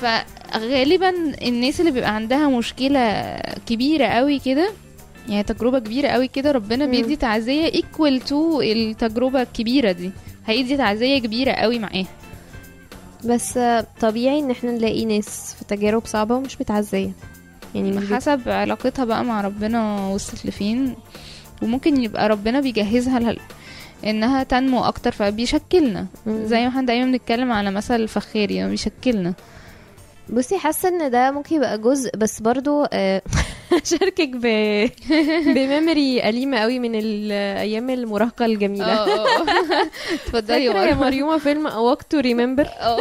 [0.00, 1.10] فغالبا
[1.42, 3.36] الناس اللي بيبقى عندها مشكلة
[3.66, 4.70] كبيرة قوي كده
[5.28, 6.86] يعني تجربة كبيرة قوي كده ربنا.
[6.86, 10.10] بيدي تعزية equal to التجربة الكبيرة دي.
[10.46, 12.06] هيدي تعزية كبيرة قوي معاها
[13.24, 13.58] بس
[14.00, 17.10] طبيعي إن إحنا نلاقي ناس في تجارب صعبة ومش متعزية.
[17.74, 20.94] يعني حسب علاقتها بقى مع ربنا وصلت لفين
[21.62, 23.36] وممكن يبقى ربنا بيجهزها لها
[24.04, 26.06] إنها تنمو أكتر فبيشكلنا.
[26.26, 29.34] زي ما إحنا دايما بنتكلم على مثل الفخاري يعني بيشكلنا.
[30.32, 33.22] بصي حاسة إن ده ممكن يبقى جزء بس برضو آه،
[33.84, 34.40] أشاركك ب
[35.54, 38.84] ب memory أليمة قوي من الأيام المراهقة الجميلة.
[38.92, 39.46] آه آه آه.
[40.14, 42.98] اتفضلي يا مريومه فيلم A Walk to Remember آه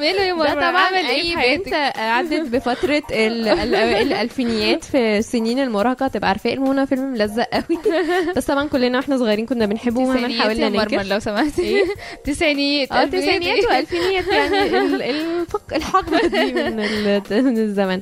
[0.00, 6.06] ماله يا مريم طبعا إيه أي؟ بنت عدت بفترة ال- ال- الألفينيات في سنين المراهقة
[6.08, 7.78] تبقى عارفاه المهم فيلم ملزق قوي.
[8.36, 11.84] بس طبعا كلنا وإحنا صغيرين كنا بنحبه تسعينيات حاولنا ننكر لو سمحتي.
[12.24, 12.92] تسعينيات.
[12.92, 18.00] آه ألفينيات تسعينيات إيه؟ وألفينيات يعني ال- الفق- الحقبة دي من ال- من الزمن.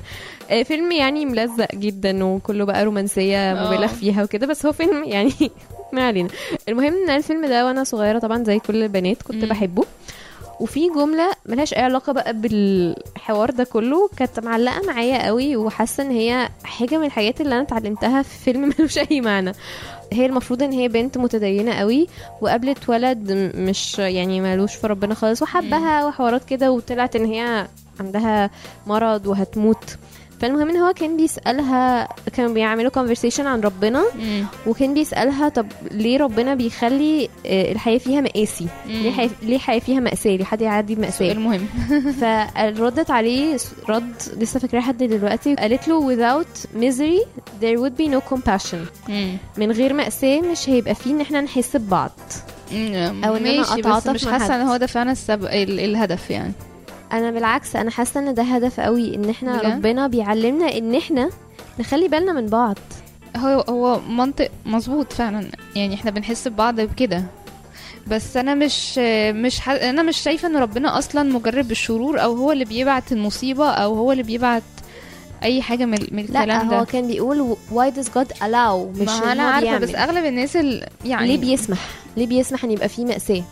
[0.51, 3.67] آه، فيلم يعني ملزق جدا وكله بقى رومانسية آه.
[3.67, 4.47] مبالغ فيها وكده.
[4.47, 5.33] بس هو فيلم يعني
[5.93, 6.29] ما علينا.
[6.69, 9.49] المهم إن الفيلم ده وأنا صغيرة طبعا زي كل البنات كنت مم.
[9.51, 9.85] بحبه.
[10.61, 16.11] وفي جملة ملهاش أي علاقة بقى بالحوار ده كله كانت معلقة معايا قوي وحاسة إن
[16.11, 19.53] هي حاجة من الحاجات اللي أنا اتعلمتها في فيلم ملوش أي معنى.
[20.13, 22.07] هي المفروض إن هي بنت متدينة قوي
[22.41, 27.67] وقابلت ولد م- مش يعني مالوش في ربنا خالص وحبها وحوارات كده وطلعت إن هي
[28.01, 28.51] عندها
[28.87, 29.97] مرض وهتموت.
[30.41, 34.45] فالمهم إن هو كان بيسألها كانوا بيعملوا conversation عن ربنا مم.
[34.67, 39.31] وكان بيسألها طب ليه ربنا بيخلي آه، الحياة فيها مقاسي؟ ليه حي...
[39.43, 41.67] ليه الحياة فيها مأساة؟ ليه حد يعدي بمأساة؟ المهم
[42.21, 43.57] فردت عليه
[43.89, 47.27] رد لسه فاكراه لحد دلوقتي قالت له without misery
[47.63, 49.09] there would be no compassion.
[49.09, 49.37] مم.
[49.59, 52.11] من غير مأساة مش هيبقى فيه إن إحنا نحس ببعض.
[52.73, 54.57] أنا ماشي بس أتعاطف مش حاسة.
[54.57, 56.53] إن هو ده فعلا السبب ال- الهدف يعني.
[57.13, 61.31] أنا بالعكس أنا حاسة إن ده هدف قوي إن إحنا بجد؟ ربنا بيعلمنا إن إحنا
[61.81, 62.79] نخلي بالنا من بعض.
[63.37, 67.25] هو هو منطق مظبوط فعلا يعني إحنا بنحس ببعض بكده.
[68.07, 68.99] بس أنا مش
[69.33, 69.69] مش ح...
[69.69, 74.13] أنا مش شايفة إن ربنا أصلا مجرب بالشرور أو هو اللي بيبعت المصيبة أو هو
[74.13, 74.63] اللي بيبعت
[75.43, 76.85] أي حاجة من, من لا الكلام هو ده.
[76.85, 78.99] كان بيقول why does God allow?
[79.01, 79.79] مش ما أنا هو عارفة.
[79.79, 80.87] بس أغلب الناس ال...
[81.05, 81.79] يعني ليه بيسمح؟
[82.17, 83.43] ليه بيسمح إن يبقى فيه مأساة؟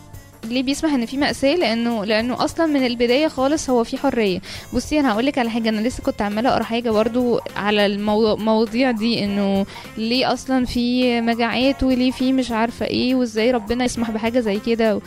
[0.49, 4.39] ليه بيسمح إن في مأساة؟ لأنه لأنه أصلا من البداية خالص هو في حرية.
[4.73, 5.69] بصي أنا هقول لك على حاجة.
[5.69, 9.65] أنا لسه كنت عمالة أقرأ حاجة برضو على المواضيع دي إنه
[9.97, 14.95] ليه أصلا في مجاعات وليه في مش عارفة إيه وإزاي ربنا يسمح بحاجة زي كده.
[14.95, 14.99] و...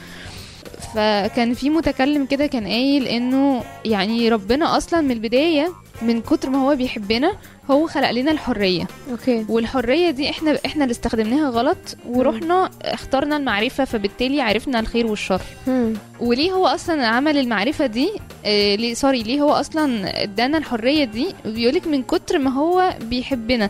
[0.95, 6.59] فكان في متكلم كده كان قايل إنه يعني ربنا أصلا من البداية من كتر ما
[6.59, 7.33] هو بيحبنا
[7.71, 8.87] هو خلق لنا الحرية.
[9.11, 9.45] okay.
[9.49, 15.41] والحرية دي إحنا إحنا اللي استخدمناها غلط ورحنا اخترنا المعرفة فبالتالي عرفنا الخير والشر.
[16.21, 18.11] وليه هو أصلا عمل المعرفة دي؟
[18.45, 23.69] آه ليه sorry ليه هو أصلا ادانا الحرية دي؟ بيقولك من كتر ما هو بيحبنا.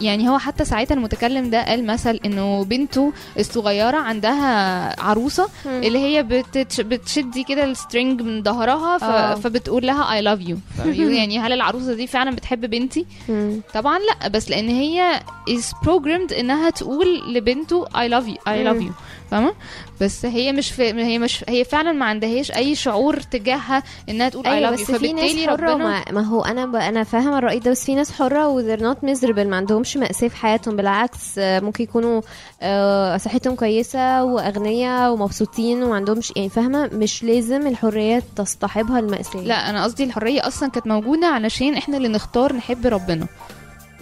[0.00, 6.22] يعني هو حتى ساعتها المتكلم ده قال مثل إنه بنته الصغيرة عندها عروسة اللي هي
[6.22, 9.04] بتتش بتشدي كده ال string من ظهرها ف...
[9.04, 9.34] آه.
[9.34, 13.60] فبتقول لها I love you يعني هل العروسه دي فعلا بتحب بنتي؟ مم.
[13.74, 18.82] طبعا لأ بس لأن هي is programmed إنها تقول لبنته I love you I love
[18.82, 18.92] you.
[19.30, 19.52] فاهمة؟
[20.00, 24.46] بس هي مش في هي مش هي فعلا ما عندهاش أي شعور تجاهها إنها تقول
[24.46, 26.76] أيوه بس في ناس حرة ربنا ما, ما هو أنا ب...
[26.76, 30.28] أنا فاهمة الرأي ده بس في ناس حرة و they're not miserable ما عندهمش مأساة
[30.28, 30.76] في حياتهم.
[30.76, 32.20] بالعكس آه، ممكن يكونوا
[32.62, 39.40] آه، صحتهم كويسة وأغنياء ومبسوطين وما عندهمش يعني فاهمة؟ مش لازم الحرية تصطحبها المأساة.
[39.40, 43.26] لا أنا قصدي الحرية أصلا كانت موجودة علشان إحنا اللي نختار نحب ربنا.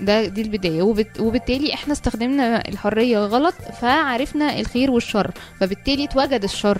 [0.00, 0.82] ده دي البداية.
[0.82, 1.20] وبت...
[1.20, 5.30] وبالتالي إحنا استخدمنا الحرية غلط فعرفنا الخير والشر
[5.60, 6.78] فبالتالي اتوجد الشر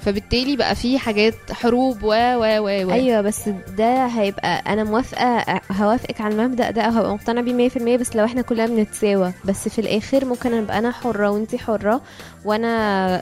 [0.00, 2.90] فبالتالي بقى في حاجات حروب و و و و.
[2.90, 8.16] أيوه بس ده هيبقى أنا موافقة هوافقك على المبدأ ده هبقى مقتنعة بيه 100% بس
[8.16, 12.00] لو إحنا كلنا بنتساوى بس في الآخر ممكن أبقى أنا حرة وانتي حرة
[12.44, 12.68] وأنا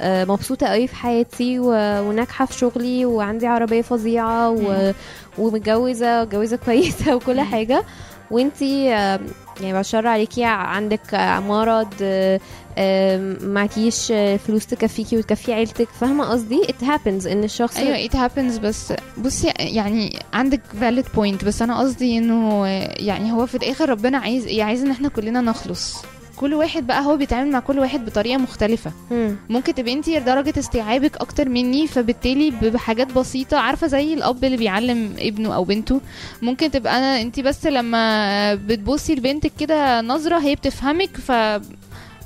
[0.03, 4.93] آه، مبسوطة قوي في حياتي وناجحة في شغلي وعندي عربية فظيعة و...
[5.39, 7.41] ومتجوزة جوازة كويسة وكل.
[7.41, 7.85] حاجة.
[8.31, 9.21] وانتي آه،
[9.61, 12.41] يعني بشر عليكي عندك آه، مرض آه،
[12.79, 18.13] آه، معكيش آه، فلوس تكفيكي وتكفي عيلتك فاهمة قصدي؟ It happens إن الشخص أيوه it
[18.13, 22.67] happens بس بصي يعني عندك valid point بس أنا قصدي إنه
[22.99, 25.97] يعني هو في الآخر ربنا عايز إيه؟ عايز إن إحنا كلنا نخلص.
[26.37, 28.93] كل واحد بقى هو بيتعامل مع كل واحد بطريقة مختلفة.
[29.11, 29.37] مم.
[29.49, 35.15] ممكن تبقي انت درجة استيعابك أكتر مني فبالتالي بحاجات بسيطة عارفة زي الأب اللي بيعلم
[35.19, 36.01] ابنه أو بنته.
[36.43, 41.33] ممكن تبقى أنا انت بس لما بتبصي لبنتك كده نظرة هي بتفهمك ف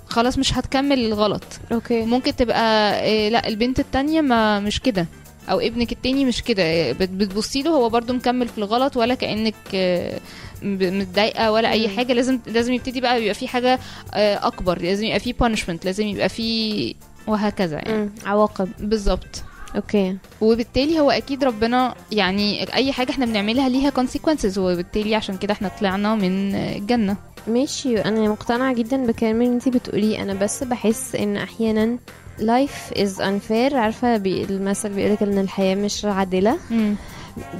[0.08, 1.42] خلاص مش هتكمل الغلط.
[1.72, 2.04] أوكي.
[2.04, 5.06] ممكن تبقى إيه لا البنت التانية ما مش كده.
[5.50, 6.92] أو ابنك التاني مش كده.
[6.92, 10.20] بت- بتبصي له هو برضو مكمل في الغلط ولا كأنك آه،
[10.62, 11.88] متضايقة ولا أي.
[11.88, 12.12] حاجة.
[12.12, 13.78] لازم لازم يبتدي بقى يبقى في حاجة
[14.14, 14.82] آه، أكبر.
[14.82, 16.94] لازم يبقى في punishment لازم يبقى في
[17.26, 18.10] وهكذا يعني.
[18.26, 18.68] عواقب.
[18.80, 19.42] بالظبط.
[19.76, 20.16] أوكي.
[20.40, 25.70] وبالتالي هو أكيد ربنا يعني أي حاجة إحنا بنعملها ليها consequences وبالتالي عشان كده إحنا
[25.80, 27.16] طلعنا من الجنة.
[27.46, 28.00] ماشي.
[28.00, 30.22] أنا مقتنعة جدا بكلام اللي انت بتقوليه.
[30.22, 31.98] أنا بس بحس إن أحيانا
[32.40, 33.74] life is unfair.
[33.74, 36.56] عارفة بي المثل بيقولك إن الحياة مش عادلة.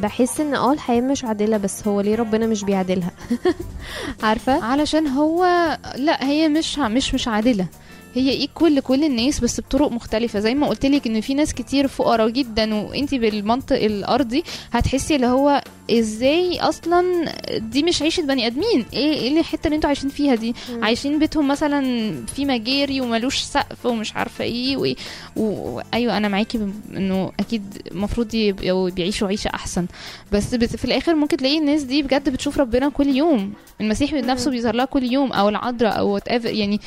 [0.03, 3.11] بحس إن آه الحياة مش عادلة بس هو ليه ربنا مش بيعادلها؟
[4.23, 5.45] عارفة؟ علشان هو
[5.97, 7.67] لا هي مش مش مش عادلة.
[8.15, 10.41] هي ايكوال لكل الناس بس بطرق مختلفة.
[10.41, 15.27] زي ما قلت لك إن في ناس كتير فقراء جدا وانت بالمنطق الأرضي هتحسي اللي
[15.27, 15.63] هو
[15.99, 17.25] إزاي أصلا
[17.59, 20.85] دي مش عيشة بني آدمين؟ إيه إيه الحتة اللي أنتوا عايشين فيها دي؟ مم.
[20.85, 21.81] عايشين بيتهم مثلا
[22.27, 24.97] في مجاري وملوش سقف ومش عارفة إيه وايه
[25.37, 28.29] وايوه أنا معاكي ب- انه أكيد المفروض
[28.95, 29.87] بيعيشوا عيشة احسن.
[30.33, 33.53] بس في الآخر ممكن تلاقي الناس دي بجد بتشوف ربنا كل يوم.
[33.81, 36.81] المسيح نفسه بيظهر لها كل يوم أو العذراء أو what يعني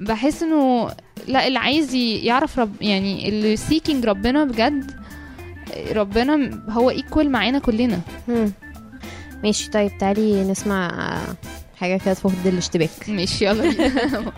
[0.00, 0.90] بحس إنه
[1.28, 4.90] لا اللي عايز يعرف رب يعني اللي seeking ربنا بجد
[5.92, 8.00] ربنا هو equal معانا كلنا.
[8.28, 8.52] مم.
[9.44, 11.18] ماشي طيب تعالي نسمع
[11.76, 13.74] حاجة كده تفضل الاشتباك ماشي يلا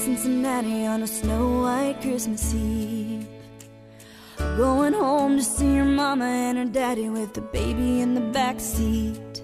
[0.00, 3.28] Cincinnati on a snow white Christmas Eve.
[4.56, 8.60] Going home to see her mama and her daddy with the baby in the back
[8.60, 9.42] seat.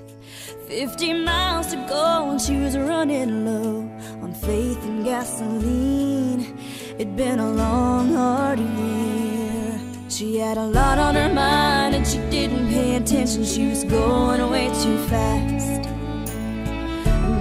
[0.66, 3.80] Fifty miles to go and she was running low
[4.22, 6.58] on faith and gasoline.
[6.98, 9.78] It'd been a long, hard year.
[10.08, 13.44] She had a lot on her mind and she didn't pay attention.
[13.44, 15.75] She was going way too fast.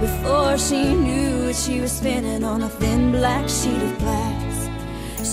[0.06, 4.68] Before she knew it, she was spinning on a thin black sheet of glass.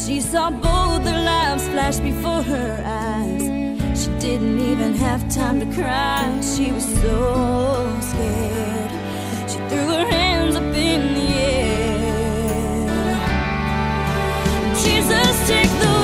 [0.03, 3.43] She saw both their lives flash before her eyes.
[4.01, 6.25] She didn't even have time to cry.
[6.41, 8.91] She was so scared.
[9.51, 11.93] She threw her hands up in the air.
[14.83, 16.02] Jesus, take the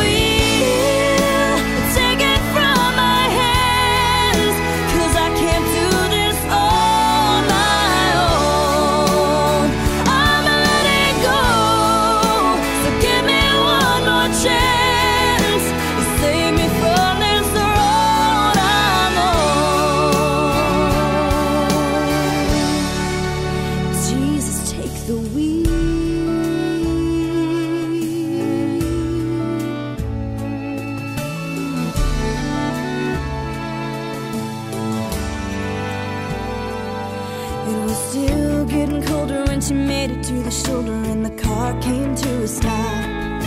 [40.07, 43.43] to the shoulder and the car came to a stop.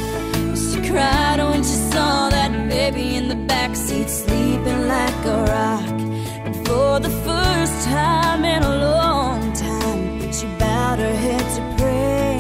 [0.54, 5.98] She cried when she saw that baby in the backseat sleeping like a rock.
[6.46, 12.36] And for the first time in a long time, she bowed her head to pray.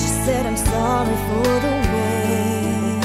[0.00, 3.00] She said, I'm sorry for the way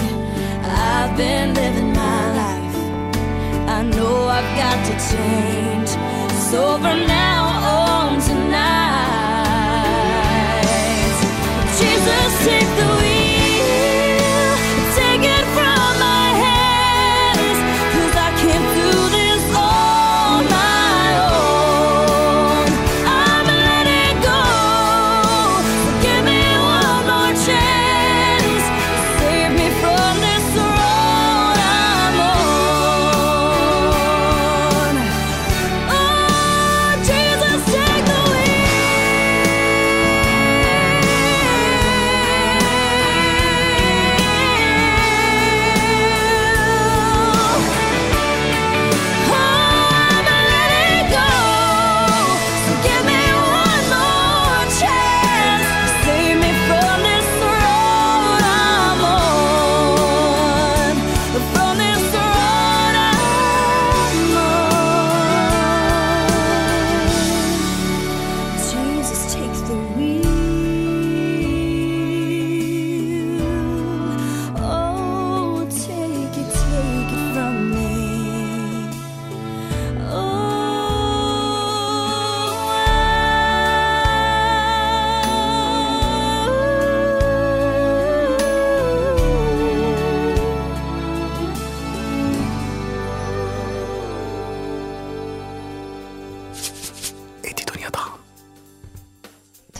[0.93, 2.75] I've been living my life.
[3.77, 5.89] I know I've got to change.
[6.51, 7.16] So from now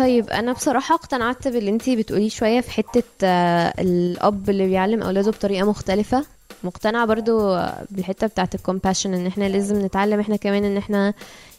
[0.07, 5.31] طيب أنا بصراحة اقتنعت باللي أنتي بتقوليه شوية في حتة آه، الأب اللي بيعلم أولاده
[5.31, 6.25] بطريقة مختلفة.
[6.63, 7.57] مقتنعة برضو
[7.91, 11.13] بالحتة بتاعه ال compassion إن إحنا لازم نتعلم إحنا كمان إن إحنا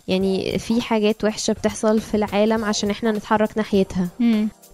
[0.09, 4.09] يعني في حاجات وحشة بتحصل في العالم عشان إحنا نتحرك ناحيتها.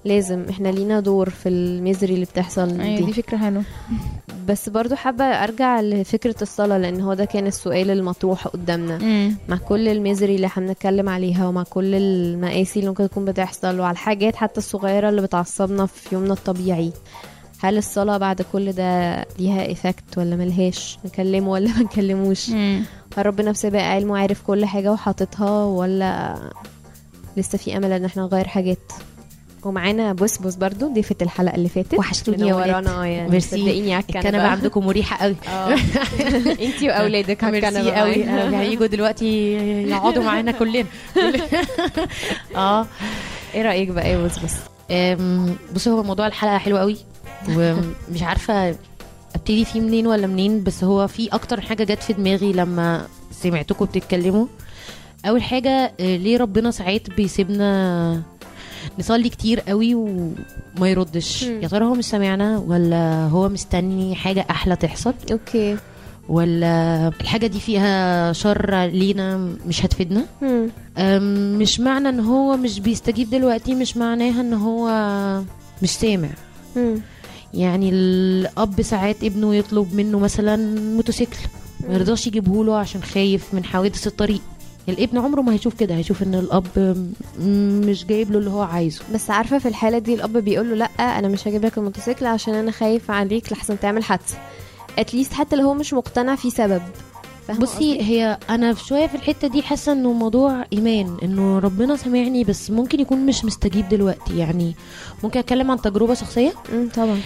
[0.05, 3.05] لازم إحنا لينا دور في ال misery اللي بتحصل أيوه دي.
[3.05, 3.62] دي فكرة حلوة.
[4.48, 8.98] بس برضو حابة أرجع لفكرة الصلاة لأن هو ده كان السؤال المطروح قدامنا.
[9.48, 13.80] مع كل ال misery اللي إحنا بنتكلم عليها ومع كل المآسي اللي ممكن تكون بتحصل
[13.80, 16.92] وعلى الحاجات حتى الصغيرة اللي بتعصبنا في يومنا الطبيعي.
[17.61, 23.50] هل الصلاة بعد كل ده ليها effect ولا ملهاش؟ نكلمه ولا ما نكلموش؟ هل ربنا
[23.50, 26.34] بسابق علمه عارف كل حاجة وحاططها ولا
[27.36, 28.92] لسه في أمل إن إحنا نغير حاجات؟
[29.66, 31.94] ومعانا بسبس برضو ضيفة الحلقة اللي فاتت.
[31.98, 33.48] وحشتوني يا ولاد منورانا يعني ميرسي.
[33.62, 34.28] صدقيني على الكنبة.
[34.28, 35.36] الكنبة عندكم مريحة قوي.
[35.48, 35.74] آه.
[36.66, 37.92] انتي وأولادك على ميرسي الكنبة.
[38.00, 38.24] قوي.
[38.24, 38.60] معانا.
[38.60, 39.52] هيجوا دلوقتي
[39.88, 40.84] يقعدوا معانا كلنا.
[42.56, 42.86] آه.
[43.54, 44.54] إيه رأيك بقى يا بسبس
[45.74, 46.96] بصي هو موضوع الحلقة حلو قوي
[47.48, 48.76] ومش عارفة
[49.34, 53.84] أبتدي فيه منين ولا منين بس هو في أكتر حاجة جت في دماغي لما سمعتكم
[53.84, 54.46] بتتكلموا.
[55.28, 58.22] أول حاجة آه، ليه ربنا ساعات بيسيبنا
[58.99, 61.43] نصلي كتير قوي وما يردش.
[61.43, 65.76] يا ترى هو مش سامعنا ولا هو مستني حاجة أحلى تحصل؟ okay.
[66.28, 70.24] ولا الحاجة دي فيها شر لينا مش هتفيدنا؟
[71.59, 74.89] مش معنى إن هو مش بيستجيب دلوقتي مش معناها إن هو
[75.82, 76.28] مش سامع.
[76.76, 77.01] مم.
[77.55, 80.57] يعني الأب ساعات ابنه يطلب منه مثلا
[80.97, 81.37] موتوسيكل
[81.89, 84.41] ما يرضاش يجيبه له عشان خايف من حوادث الطريق.
[84.89, 86.97] الابن عمره ما هيشوف كده هيشوف إن الأب
[87.89, 89.03] مش جايب له اللي هو عايزه.
[89.14, 92.55] بس عارفة في الحالة دي الأب بيقول له لأ أنا مش هجيب لك الموتوسيكل عشان
[92.55, 94.39] أنا خايف عليك لحسن تعمل حادثة.
[94.99, 96.82] اتليست حتى لو هو مش مقتنع في سبب.
[97.61, 102.45] بصي هي أنا في شوية في الحتة دي حاسة إنه موضوع إيمان إنه ربنا سامعني
[102.45, 104.39] بس ممكن يكون مش مستجيب دلوقتي.
[104.39, 104.74] يعني
[105.24, 106.53] ممكن أتكلم عن تجربة شخصية؟
[106.95, 107.20] طبعا.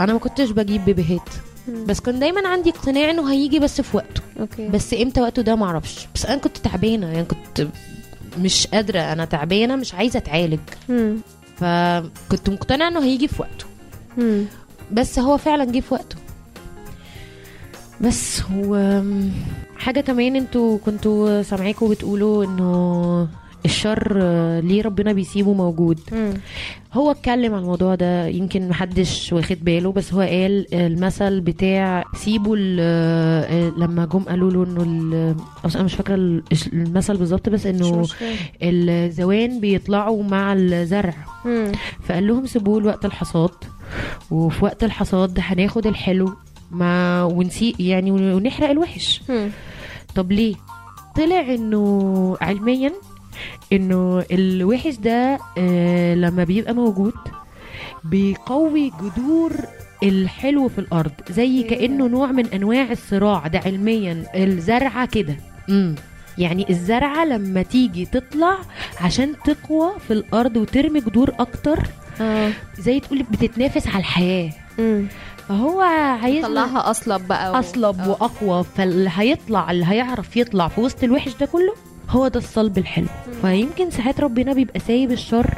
[0.00, 1.28] أنا ما كنتش بجيب بيبيهات.
[1.70, 4.22] بس كان دايما عندي اقتناع إنه هيجي بس في وقته.
[4.40, 4.68] أوكي.
[4.68, 6.08] بس إمتى وقته ده معرفش.
[6.14, 7.06] بس أنا كنت تعبانة.
[7.06, 7.66] يعني كنت
[8.38, 9.00] مش قادرة.
[9.00, 9.76] أنا تعبانة.
[9.76, 10.60] مش عايزة أتعالج.
[10.88, 11.16] مم.
[11.56, 13.64] فكنت مقتنعة إنه هيجي في وقته.
[14.18, 14.44] مم.
[14.92, 16.16] بس هو فعلا جه في وقته.
[18.00, 19.02] بس هو
[19.76, 23.28] حاجة كمان أنتوا كنتوا سامعيكوا بتقولوا إنه
[23.64, 26.32] الشر آه، ليه ربنا بيسيبه موجود مم.
[26.94, 32.56] هو اتكلم عن الموضوع ده يمكن محدش واخد باله بس هو قال المثل بتاع سيبوا
[32.58, 35.36] ال- آه، لما جم قالوا له إنه
[35.74, 36.42] أنا مش فاكرة ال-
[36.72, 38.04] المثل بالظبط بس إنه.
[38.62, 41.72] الزوان بيطلعوا مع الزرع مم.
[42.08, 43.50] فقال لهم سيبوه لوقت الحصاد
[44.30, 46.32] وفي وقت الحصاد هناخد الحلو
[46.70, 49.50] ما ونسيء يعني ونحرق الوحش مم.
[50.14, 50.54] طب ليه
[51.16, 52.92] طلع إنه علميا
[53.72, 57.14] إنه الوحش ده آه لما بيبقى موجود
[58.04, 59.52] بيقوي جذور
[60.02, 65.36] الحلو في الأرض زي كأنه نوع من أنواع الصراع ده علميا الزرعة كده.
[65.68, 65.94] امم
[66.38, 68.56] يعني الزرعة لما تيجي تطلع
[69.00, 71.78] عشان تقوى في الأرض وترمي جذور أكتر
[72.20, 72.50] آه.
[72.78, 74.50] زي تقولي بتتنافس على الحياة.
[74.78, 75.06] مم.
[75.48, 75.80] فهو
[76.22, 77.54] عايز طلعها أصلب بقى و...
[77.54, 81.74] أصلب وأقوى فاللي هيطلع اللي هيعرف يطلع في وسط الوحش ده كله
[82.10, 83.06] هو ده الصلب الحلو.
[83.42, 85.54] فيمكن ساعات ربنا بيبقى سايب الشر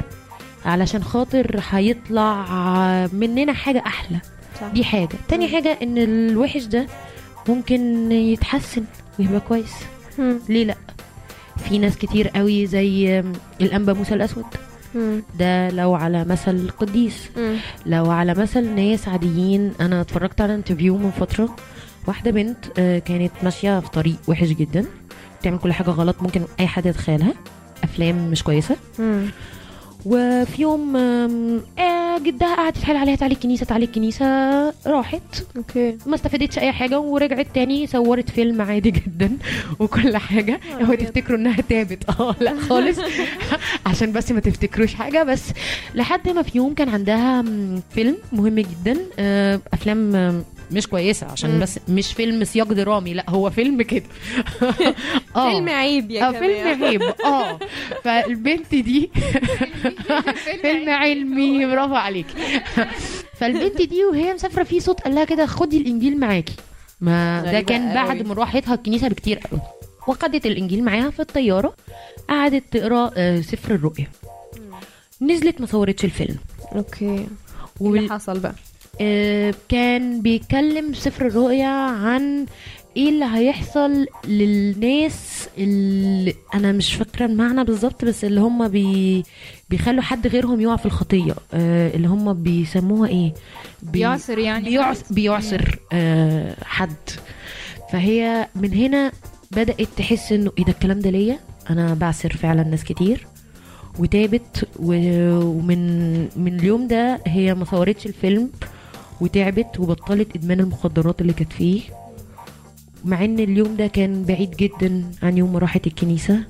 [0.65, 2.45] علشان خاطر هيطلع
[3.13, 4.19] مننا حاجة أحلى.
[4.61, 4.67] صح.
[4.67, 5.09] دي حاجة.
[5.27, 6.87] تاني حاجة إن الوحش ده
[7.49, 8.83] ممكن يتحسن
[9.19, 9.73] ويبقى كويس.
[10.19, 10.39] مم.
[10.49, 10.75] ليه لأ؟
[11.57, 13.23] في ناس كتير قوي زي
[13.61, 14.45] الأنبا موسى الأسود.
[14.95, 15.23] مم.
[15.39, 17.55] ده لو على مثل القديس مم.
[17.85, 19.73] لو على مثل ناس عاديين.
[19.81, 21.55] أنا اتفرجت على انترفيو من فترة.
[22.07, 24.85] واحدة بنت آه، كانت ماشية في طريق وحش جدا.
[25.43, 27.33] بتعمل كل حاجة غلط ممكن أي حد يتخيلها.
[27.83, 28.75] أفلام مش كويسة.
[28.99, 29.25] مم.
[30.05, 34.25] وفي يوم آه، جدها قعدت تتحايل عليها تعالي الكنيسة تعالي الكنيسة.
[34.87, 35.21] راحت.
[35.57, 35.97] okay.
[36.05, 39.37] ما استفادتش أي حاجة ورجعت تاني صورت فيلم عادي جدا.
[39.79, 40.59] وكل حاجة.
[40.81, 42.97] هو تفتكروا إنها تابت؟ آه لا خالص.
[43.85, 45.43] عشان بس ما تفتكروش حاجة بس
[45.95, 47.43] لحد ما في يوم كان عندها
[47.95, 48.97] فيلم مهم جدا.
[49.19, 50.43] آه، أفلام
[50.73, 51.59] مش كويسة عشان.
[51.59, 54.03] بس مش فيلم سياق درامي لا هو فيلم كده.
[55.35, 55.51] آه.
[55.51, 57.01] فيلم عيب يا آه فيلم عيب.
[57.25, 57.59] آه.
[58.03, 59.09] فالبنت دي
[60.61, 61.65] فيلم علمي.
[61.71, 62.25] برافو عليك.
[63.37, 66.53] فالبنت دي وهي مسافرة في صوت قال لها كده خدي الإنجيل معاكي.
[67.01, 68.23] ما ده كان بعد قوي.
[68.29, 69.61] مروحتها الكنيسة بكتير قوي.
[70.07, 71.73] وخدت الإنجيل معاها في الطيارة
[72.29, 74.07] قعدت تقرأ آه، سفر الرؤيا.
[75.21, 76.37] نزلت ما صورتش الفيلم.
[76.75, 77.27] okay.
[77.79, 78.55] وال- اللي حصل بقى؟ آه،
[79.69, 82.45] كان بيتكلم سفر الرؤيا عن
[82.97, 89.23] إيه اللي هيحصل للناس اللي أنا مش فاكرة المعنى بالظبط بس اللي هم بي
[89.69, 91.35] بيخلوا حد غيرهم يقع في الخطية.
[91.53, 93.33] آه اللي هم بيسموها إيه؟
[93.81, 94.69] بي- بيعصر يعني.
[94.69, 96.95] بيعصر, بيعصر آه حد.
[97.91, 99.11] فهي من هنا
[99.51, 101.39] بدأت تحس إنه إيه ده الكلام ده ليا؟
[101.69, 103.27] أنا بعسر فعلا ناس كتير.
[103.99, 108.49] وتابت ومن من اليوم ده هي ما صورتش الفيلم.
[109.21, 111.81] وتعبت وبطلت إدمان المخدرات اللي كانت فيه.
[113.05, 116.43] مع إن اليوم ده كان بعيد جدا عن يوم ما راحت الكنيسة.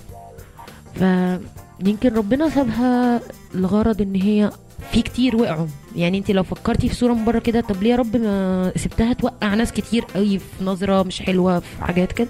[0.95, 3.21] فيمكن ربنا سابها
[3.55, 4.51] لغرض إن هي
[4.91, 5.67] في كتير وقعوا.
[5.95, 9.13] يعني أنت لو فكرتي في صوره من بره كده طب ليه يا رب ما سبتها
[9.13, 12.27] توقع ناس كتير قوي في نظرة مش حلوة في حاجات كده؟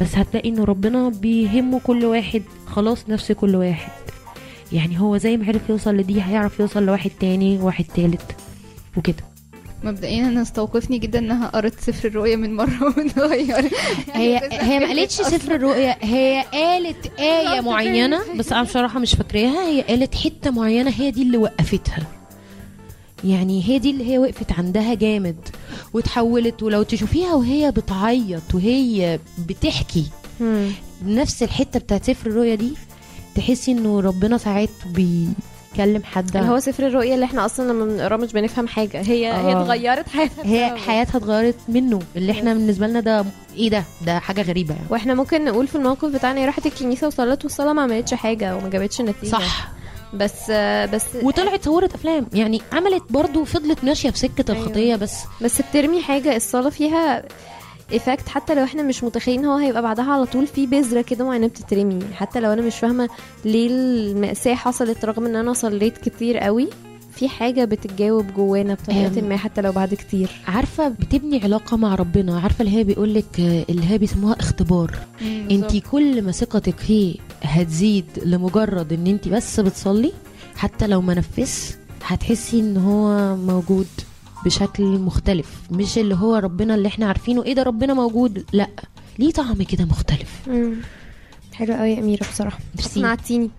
[0.00, 3.92] بس هتلاقي ان ربنا بيهمه كل واحد خلاص نفس كل واحد.
[4.72, 8.36] يعني هو زي ما عرف يوصل لدي هيعرف يوصل لواحد تاني واحد تالت
[8.96, 9.33] وكده.
[9.84, 13.70] مبدئيا أنا استوقفني جدا إنها قرت سفر الرؤيا من مرة ومتغير
[14.12, 19.68] هي هي ما قالتش سفر الرؤيا هي قالت آية معينة بس أنا بصراحة مش فاكراها.
[19.68, 22.06] هي قالت حتة معينة هي دي اللي وقفتها.
[23.24, 25.36] يعني هي دي اللي هي وقفت عندها جامد
[25.92, 26.62] وتحولت.
[26.62, 29.18] ولو تشوفيها وهي بتعيط وهي
[29.48, 30.04] بتحكي
[31.06, 32.72] نفس الحتة بتاعت سفر الرؤيا دي
[33.34, 34.68] تحسي إنه ربنا ساعات
[35.76, 36.36] بيكلم حد.
[36.36, 39.00] اللي هو سفر الرؤيا اللي إحنا أصلا لما بنقراه مش بنفهم حاجة.
[39.00, 39.62] هي هي آه.
[39.62, 40.76] اتغيرت حياتها هي.
[40.78, 41.98] حياتها اتغيرت منه.
[42.16, 43.24] اللي إحنا بالنسبة لنا ده
[43.56, 44.74] إيه ده؟ ده حاجة غريبة.
[44.74, 48.56] يعني وإحنا ممكن نقول في الموقف بتاعنا هي راحت الكنيسة وصلت والصلاة ما عملتش حاجة
[48.56, 49.30] وما جابتش نتيجة.
[49.30, 49.68] صح.
[50.14, 50.50] بس
[50.94, 52.26] بس وطلعت صورت أفلام.
[52.32, 54.62] يعني عملت برضو فضلت ماشية في سكة أيوة.
[54.62, 55.14] الخطية بس.
[55.40, 57.22] بس بترمي حاجة الصلاة فيها
[57.92, 61.46] ايفكت حتى لو إحنا مش متخيلين هو هيبقى بعدها على طول في بذرة كده معينة
[61.46, 61.98] بتترمي.
[62.14, 63.08] حتى لو أنا مش فاهمة
[63.44, 66.68] ليه المأساة حصلت رغم ان أنا صليت كتير قوي
[67.14, 69.20] في حاجة بتتجاوب جوانا بطريقة.
[69.20, 70.30] ما حتى لو بعد كتير.
[70.48, 74.98] عارفة بتبني علاقة مع ربنا عارفة اللي هي بيقول لك اللي هي بيسموها اختبار.
[75.22, 80.12] انت كل ما ثقتك فيه هتزيد لمجرد ان انت بس بتصلي
[80.56, 81.74] حتى لو ما نفذش
[82.04, 83.86] هتحسي ان هو موجود.
[84.44, 85.46] بشكل مختلف.
[85.70, 87.44] مش اللي هو ربنا اللي إحنا عارفينه.
[87.44, 88.68] إيه ده ربنا موجود؟ لا.
[89.18, 90.30] ليه طعم كده مختلف؟
[91.54, 92.58] حلو قوي يا أميرة بصراحة.
[92.76, 93.00] ميرسي.
[93.00, 93.50] اقنعتيني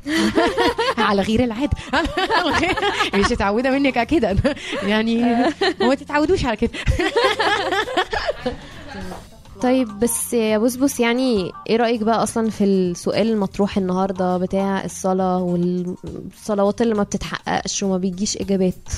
[0.98, 1.78] على غير العادة.
[3.16, 4.36] مش متعودة منك كده
[4.84, 5.24] يعني
[5.80, 6.72] ما تتعودوش على كده.
[9.62, 15.42] طيب بس يا بسبس يعني إيه رأيك بقى أصلا في السؤال المطروح النهاردة بتاع الصلاة
[15.42, 18.90] والصلوات اللي ما بتتحققش وما بيجيش إجابات؟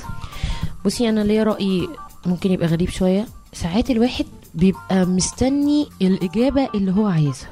[0.88, 1.90] بصي أنا ليا رأي
[2.26, 3.26] ممكن يبقى غريب شوية.
[3.54, 4.26] ساعات الواحد
[4.56, 7.50] بيبقى مستني الإجابة اللي هو عايزها.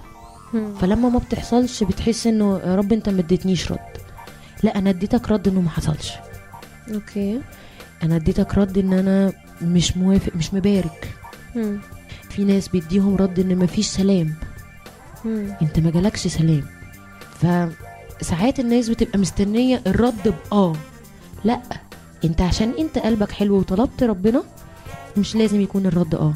[0.81, 3.79] فلما ما بتحصلش بتحس إنه يا رب أنت ما اديتنيش رد.
[4.63, 6.11] لا أنا اديتك رد إنه ما حصلش.
[6.93, 7.41] أوكي.
[8.03, 11.13] أنا اديتك رد إن أنا مش موافق مش مبارك.
[11.55, 11.79] مم.
[12.29, 14.36] في ناس بيديهم رد إن مفيش سلام.
[15.25, 15.53] مم.
[15.61, 16.63] أنت ما جالكش سلام.
[17.41, 20.73] فساعات الناس بتبقى مستنية الرد بآه.
[21.43, 21.61] لا
[22.24, 24.43] انت عشان انت قلبك حلو وطلبت ربنا
[25.18, 26.34] مش لازم يكون الرد آه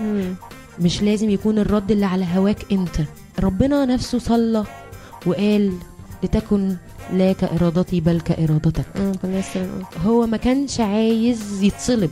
[0.00, 0.34] مم.
[0.80, 2.96] مش لازم يكون الرد اللي على هواك انت
[3.40, 4.64] ربنا نفسه صلى
[5.26, 5.72] وقال
[6.22, 6.76] لتكن
[7.12, 8.20] لا كإرادتي بل
[9.64, 9.84] بنقول.
[10.06, 12.10] هو ما كانش عايز يتصلب.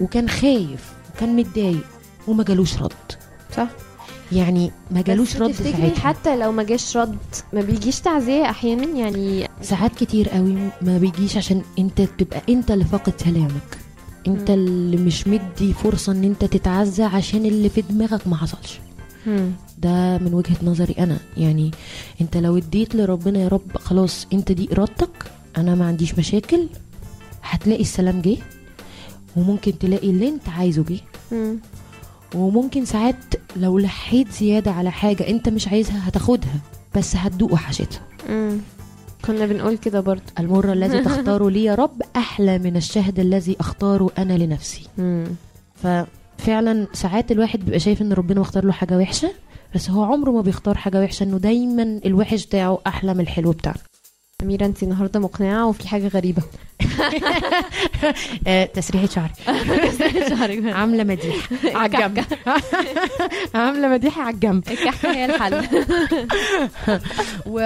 [0.00, 1.84] وكان خايف وكان متضايق
[2.28, 2.92] وما جالوش رد
[3.56, 3.68] صح
[4.32, 7.18] يعني ما جالوش رد ساعتها حتى لو ما جاش رد
[7.52, 12.84] ما بيجيش تعزية أحيانا يعني ساعات كتير قوي ما بيجيش عشان أنت تبقى أنت اللي
[12.84, 13.78] فاقد سلامك
[14.26, 14.56] أنت مم.
[14.56, 18.78] اللي مش مدي فرصة إن أنت تتعزى عشان اللي في دماغك ما حصلش.
[19.78, 21.70] ده من وجهة نظري أنا يعني
[22.20, 25.24] أنت لو اديت لربنا يا رب خلاص أنت دي إرادتك
[25.56, 26.68] أنا ما عنديش مشاكل
[27.42, 28.36] هتلاقي السلام جه
[29.36, 31.00] وممكن تلاقي اللي أنت عايزه جه.
[32.36, 33.16] وممكن ساعات
[33.56, 36.54] لو لحيت زيادة على حاجة انت مش عايزها هتاخدها
[36.96, 38.00] بس هتدوق وحشتها.
[39.24, 44.10] كنا بنقول كده برضو المر الذي تختاره لي يا رب أحلى من الشهد الذي أختاره
[44.18, 44.88] أنا لنفسي.
[45.74, 49.30] ففعلا ساعات الواحد بيبقى شايف إن ربنا مختار له حاجة وحشة
[49.74, 53.74] بس هو عمره ما بيختار حاجة وحشة إنه دايما الوحش بتاعه أحلى من الحلو بتاعه
[54.42, 56.42] أميرة انت النهاردة مقنعة وفي حاجة غريبة.
[58.46, 59.32] آه تسريحة شعري.
[60.72, 61.48] عاملة مديح.
[61.64, 62.24] على الجنب.
[63.54, 64.68] عاملة مديحة على الجنب.
[64.70, 65.66] الكحكة هي الحل.
[67.46, 67.60] و...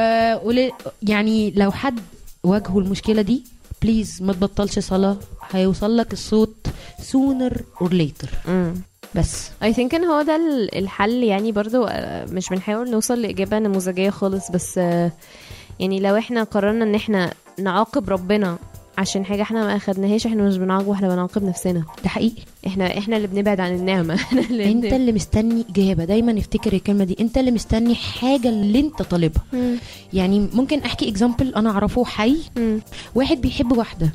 [0.48, 0.70] ول...
[1.02, 2.00] يعني لو حد
[2.42, 3.44] واجهه المشكلة دي
[3.82, 5.16] بليز ما تبطلش صلاة.
[5.50, 6.66] هيوصل لك الصوت
[7.00, 7.54] sooner
[7.84, 8.50] or later.
[9.14, 9.50] بس.
[9.64, 14.10] I think إن هو ده ال- الحل يعني برضو آه، مش بنحاول نوصل لإجابة نموذجية
[14.10, 15.12] خالص بس آه،
[15.80, 18.58] يعني لو إحنا قررنا ان إحنا نعاقب ربنا
[18.98, 21.84] عشان حاجة إحنا ما اخدناهاش إحنا مش بنعاقب إحنا بنعاقب نفسنا.
[22.02, 22.42] ده حقيقي.
[22.66, 24.14] إحنا إحنا اللي بنبعد عن النعمة.
[24.20, 26.04] إحنا اللي انت اللي مستني إجابة.
[26.04, 27.16] دايما افتكر الكلمة دي.
[27.20, 29.42] انت اللي مستني حاجة اللي انت طالبها.
[30.12, 32.36] يعني ممكن احكي اكزامبل أنا اعرفه حي.
[32.56, 32.80] مم.
[33.14, 34.12] واحد بيحب واحدة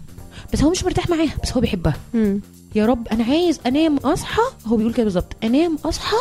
[0.53, 1.95] بس هو مش مرتاح معاها بس هو بيحبها.
[2.13, 2.41] مم.
[2.75, 4.41] يا رب أنا عايز انام اصحى.
[4.65, 6.17] هو بيقول كده بالظبط انام اصحى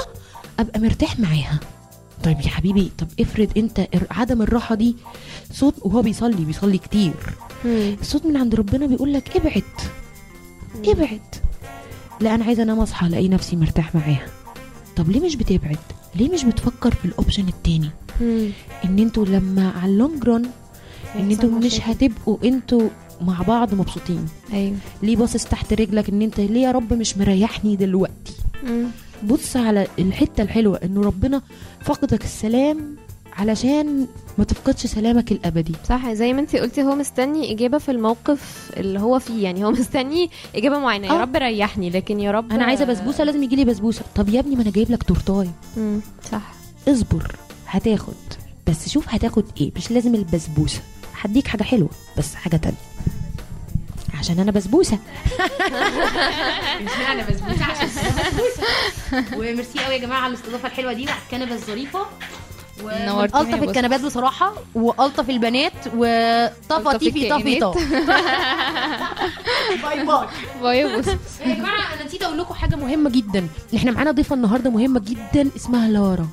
[0.58, 1.60] ابقى مرتاح معاها.
[2.24, 4.96] طيب يا حبيبي طب افرض انت عدم الراحة دي
[5.52, 7.14] صوت وهو بيصلي بيصلي كتير.
[8.00, 9.62] الصوت من عند ربنا بيقول لك ابعد
[10.86, 11.20] ابعد.
[12.20, 14.26] لا أنا عايزة أنام أصحى ألاقي نفسي مرتاح معاها.
[14.96, 15.78] طب ليه مش بتبعد؟
[16.16, 17.90] ليه مش بتفكر في الاوبشن التاني.
[18.84, 20.42] إن أنتوا لما على اللونج رون
[21.16, 21.80] إن أنتوا مش.
[21.80, 22.88] هتبقوا أنتوا
[23.20, 24.26] مع بعض مبسوطين.
[24.52, 24.76] أيوه.
[25.02, 28.34] ليه باصص تحت رجلك إن انت ليه يا رب مش مريحني دلوقتي؟
[28.66, 28.84] مم.
[29.24, 31.42] بص على الحتة الحلوة إنه ربنا
[31.80, 32.96] فقدك السلام
[33.32, 34.06] علشان
[34.38, 35.72] ما تفقدش سلامك الأبدي.
[35.88, 39.70] صح زي ما انت قلتي هو مستني إجابة في الموقف اللي هو فيه يعني هو
[39.80, 41.06] مستني إجابة معينة.
[41.06, 41.20] يا آه.
[41.20, 44.02] رب ريحني لكن يا رب أنا عايزة بسبوسة لازم يجي لي بسبوسة.
[44.14, 45.50] طب يا ابني ما أنا جايب لك تورتاية.
[46.32, 46.52] صح.
[46.88, 48.14] اصبر هتاخد.
[48.66, 50.80] بس شوف هتاخد إيه مش لازم البسبوسة.
[51.20, 52.76] هديك حاجة حلوة بس حاجة تانية.
[54.18, 54.98] عشان أنا بسبوسة.
[56.84, 59.36] مش معنى بسبوسة عشان أنا بسبوسة.
[59.38, 62.06] وميرسي قوي يا جماعة على الاستضافة الحلوة دي وعلى الكنبة الظريفة
[62.80, 63.62] ألطف.
[63.62, 67.60] الكنبات بصراحة وألطف البنات وطفى تيفي طفي.
[67.60, 67.76] طف
[69.82, 70.26] باي باي.
[70.62, 73.48] باي يا جماعة أنا نسيت أقول لكم حاجة مهمة جدا.
[73.76, 76.28] إحنا معانا ضيفة النهارده مهمة جدا اسمها لارا.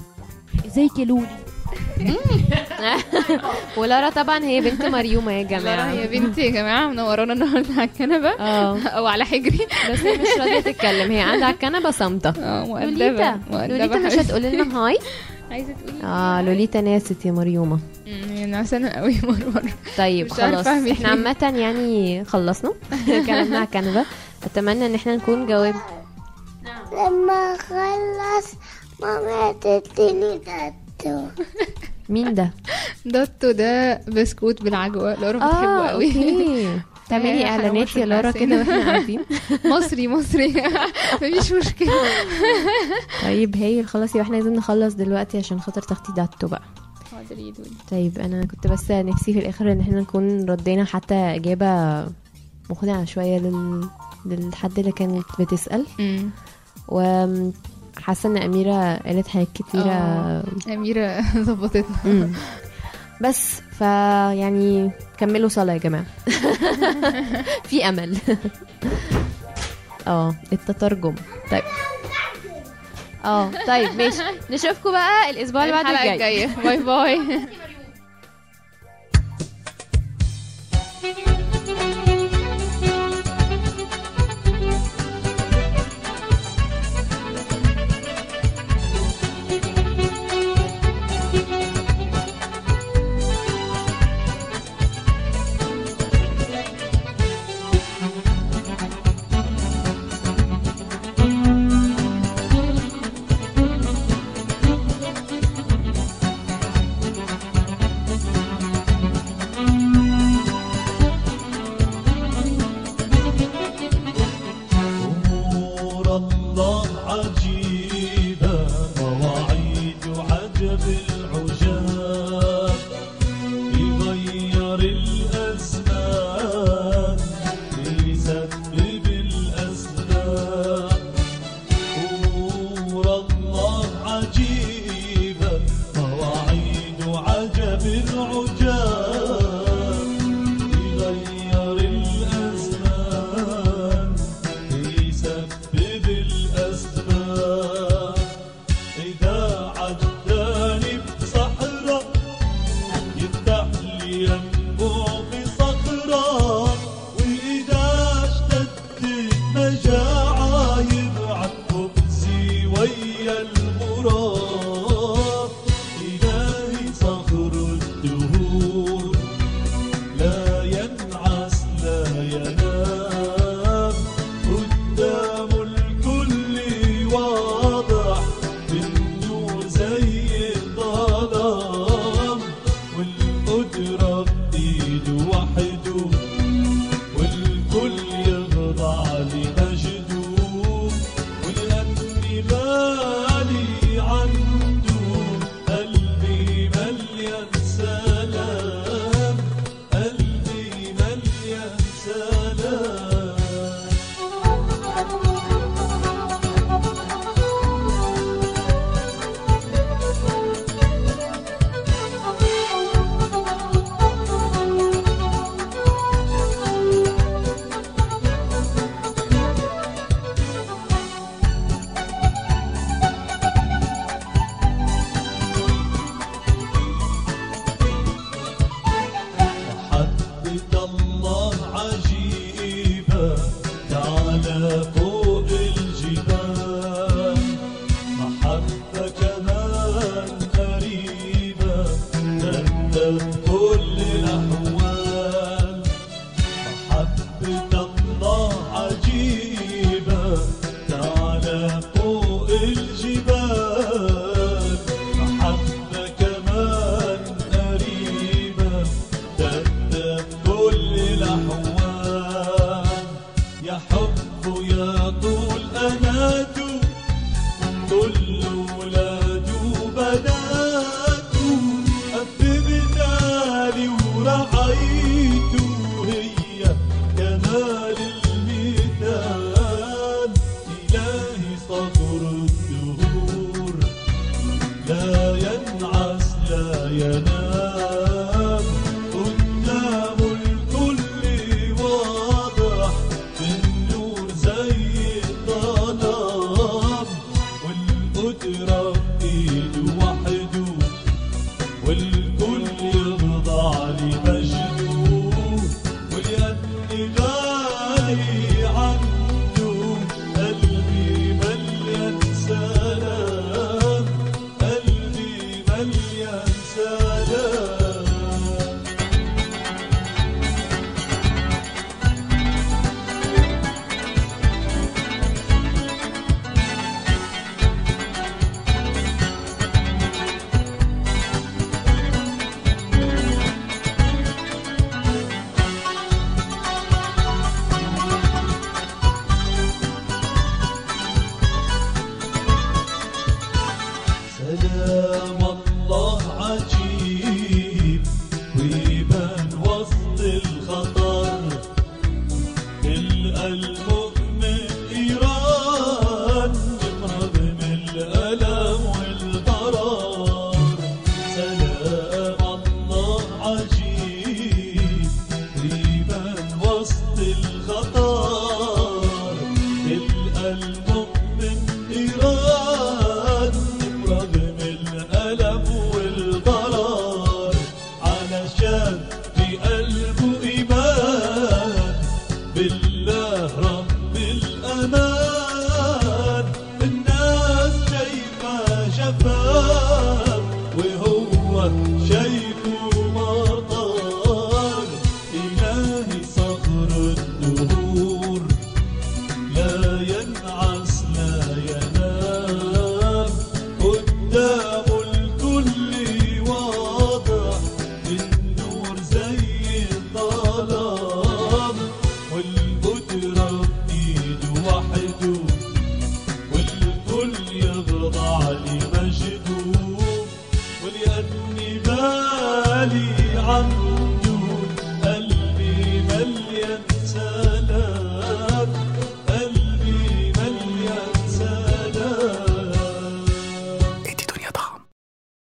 [0.65, 1.27] ازيك يا لولي؟
[3.77, 7.83] ولارا طبعا هي بنت مريومة يا لارا جماعة يا بنتي يا جماعة منورانا النهارده على
[7.83, 8.79] الكنبه آه.
[8.79, 9.67] أو على حجري.
[9.91, 12.29] بس هي مش راضية تتكلم هي قاعدة على الكنبه صامتة.
[12.29, 13.31] آه لوليتا.
[13.51, 13.67] مؤدبة.
[13.67, 14.97] لوليتا مش هتقول لنا هاي؟
[15.51, 17.79] عايزة تقولي آه لوليتا ناست يا مريومة.
[18.05, 19.63] هي نعسانه قوي مرمر
[19.97, 20.67] طيب خلاص.
[20.67, 21.09] إحنا.
[21.09, 22.71] عامة يعني خلصنا
[23.27, 24.05] كلامنا على الكنبة
[24.43, 25.75] أتمنى إن إحنا نكون جاوب
[26.93, 28.53] لما خلص
[29.01, 30.39] ماما تديني
[31.03, 31.43] تاتو
[32.09, 32.51] مين ده؟
[33.05, 35.13] دوتو ده بسكوت بالعجوة.
[35.15, 36.07] لارا بتحبه قوي.
[36.07, 36.79] أوكي.
[37.09, 38.45] تعملي اعلانات يا لارا النعسان.
[38.47, 39.19] كده وإحنا قاعدين
[39.75, 40.53] مصري مصري.
[41.15, 41.91] مفيش مشكلة.
[43.23, 46.61] طيب هايل خلاص يبقى إحنا لازم نخلص دلوقتي عشان خاطر تاخدي داتو بقى.
[47.11, 51.15] حاضر يا دودي طيب أنا كنت بس نفسي في الآخر إن إحنا نكون ردينا حتى
[51.15, 52.05] إجابة
[52.69, 53.87] مخدعة شوية لل...
[54.25, 55.85] للحد اللي كانت بتسأل.
[55.99, 56.29] أمم.
[58.01, 59.91] وحاسة إن أميرة قالت حاجات كتيرة.
[59.91, 60.43] آه.
[60.67, 62.29] أميرة ظبطتنا.
[63.21, 66.05] بس فيعني كملوا صلاة يا جماعة.
[67.69, 68.17] في أمل.
[70.07, 71.15] آه التترجم.
[71.51, 71.63] طيب.
[73.25, 74.21] آه طيب ماشي.
[74.49, 76.47] نشوفكم بقى الأسبوع اللي بعد الحلقة الجاي.
[76.63, 77.19] باي باي.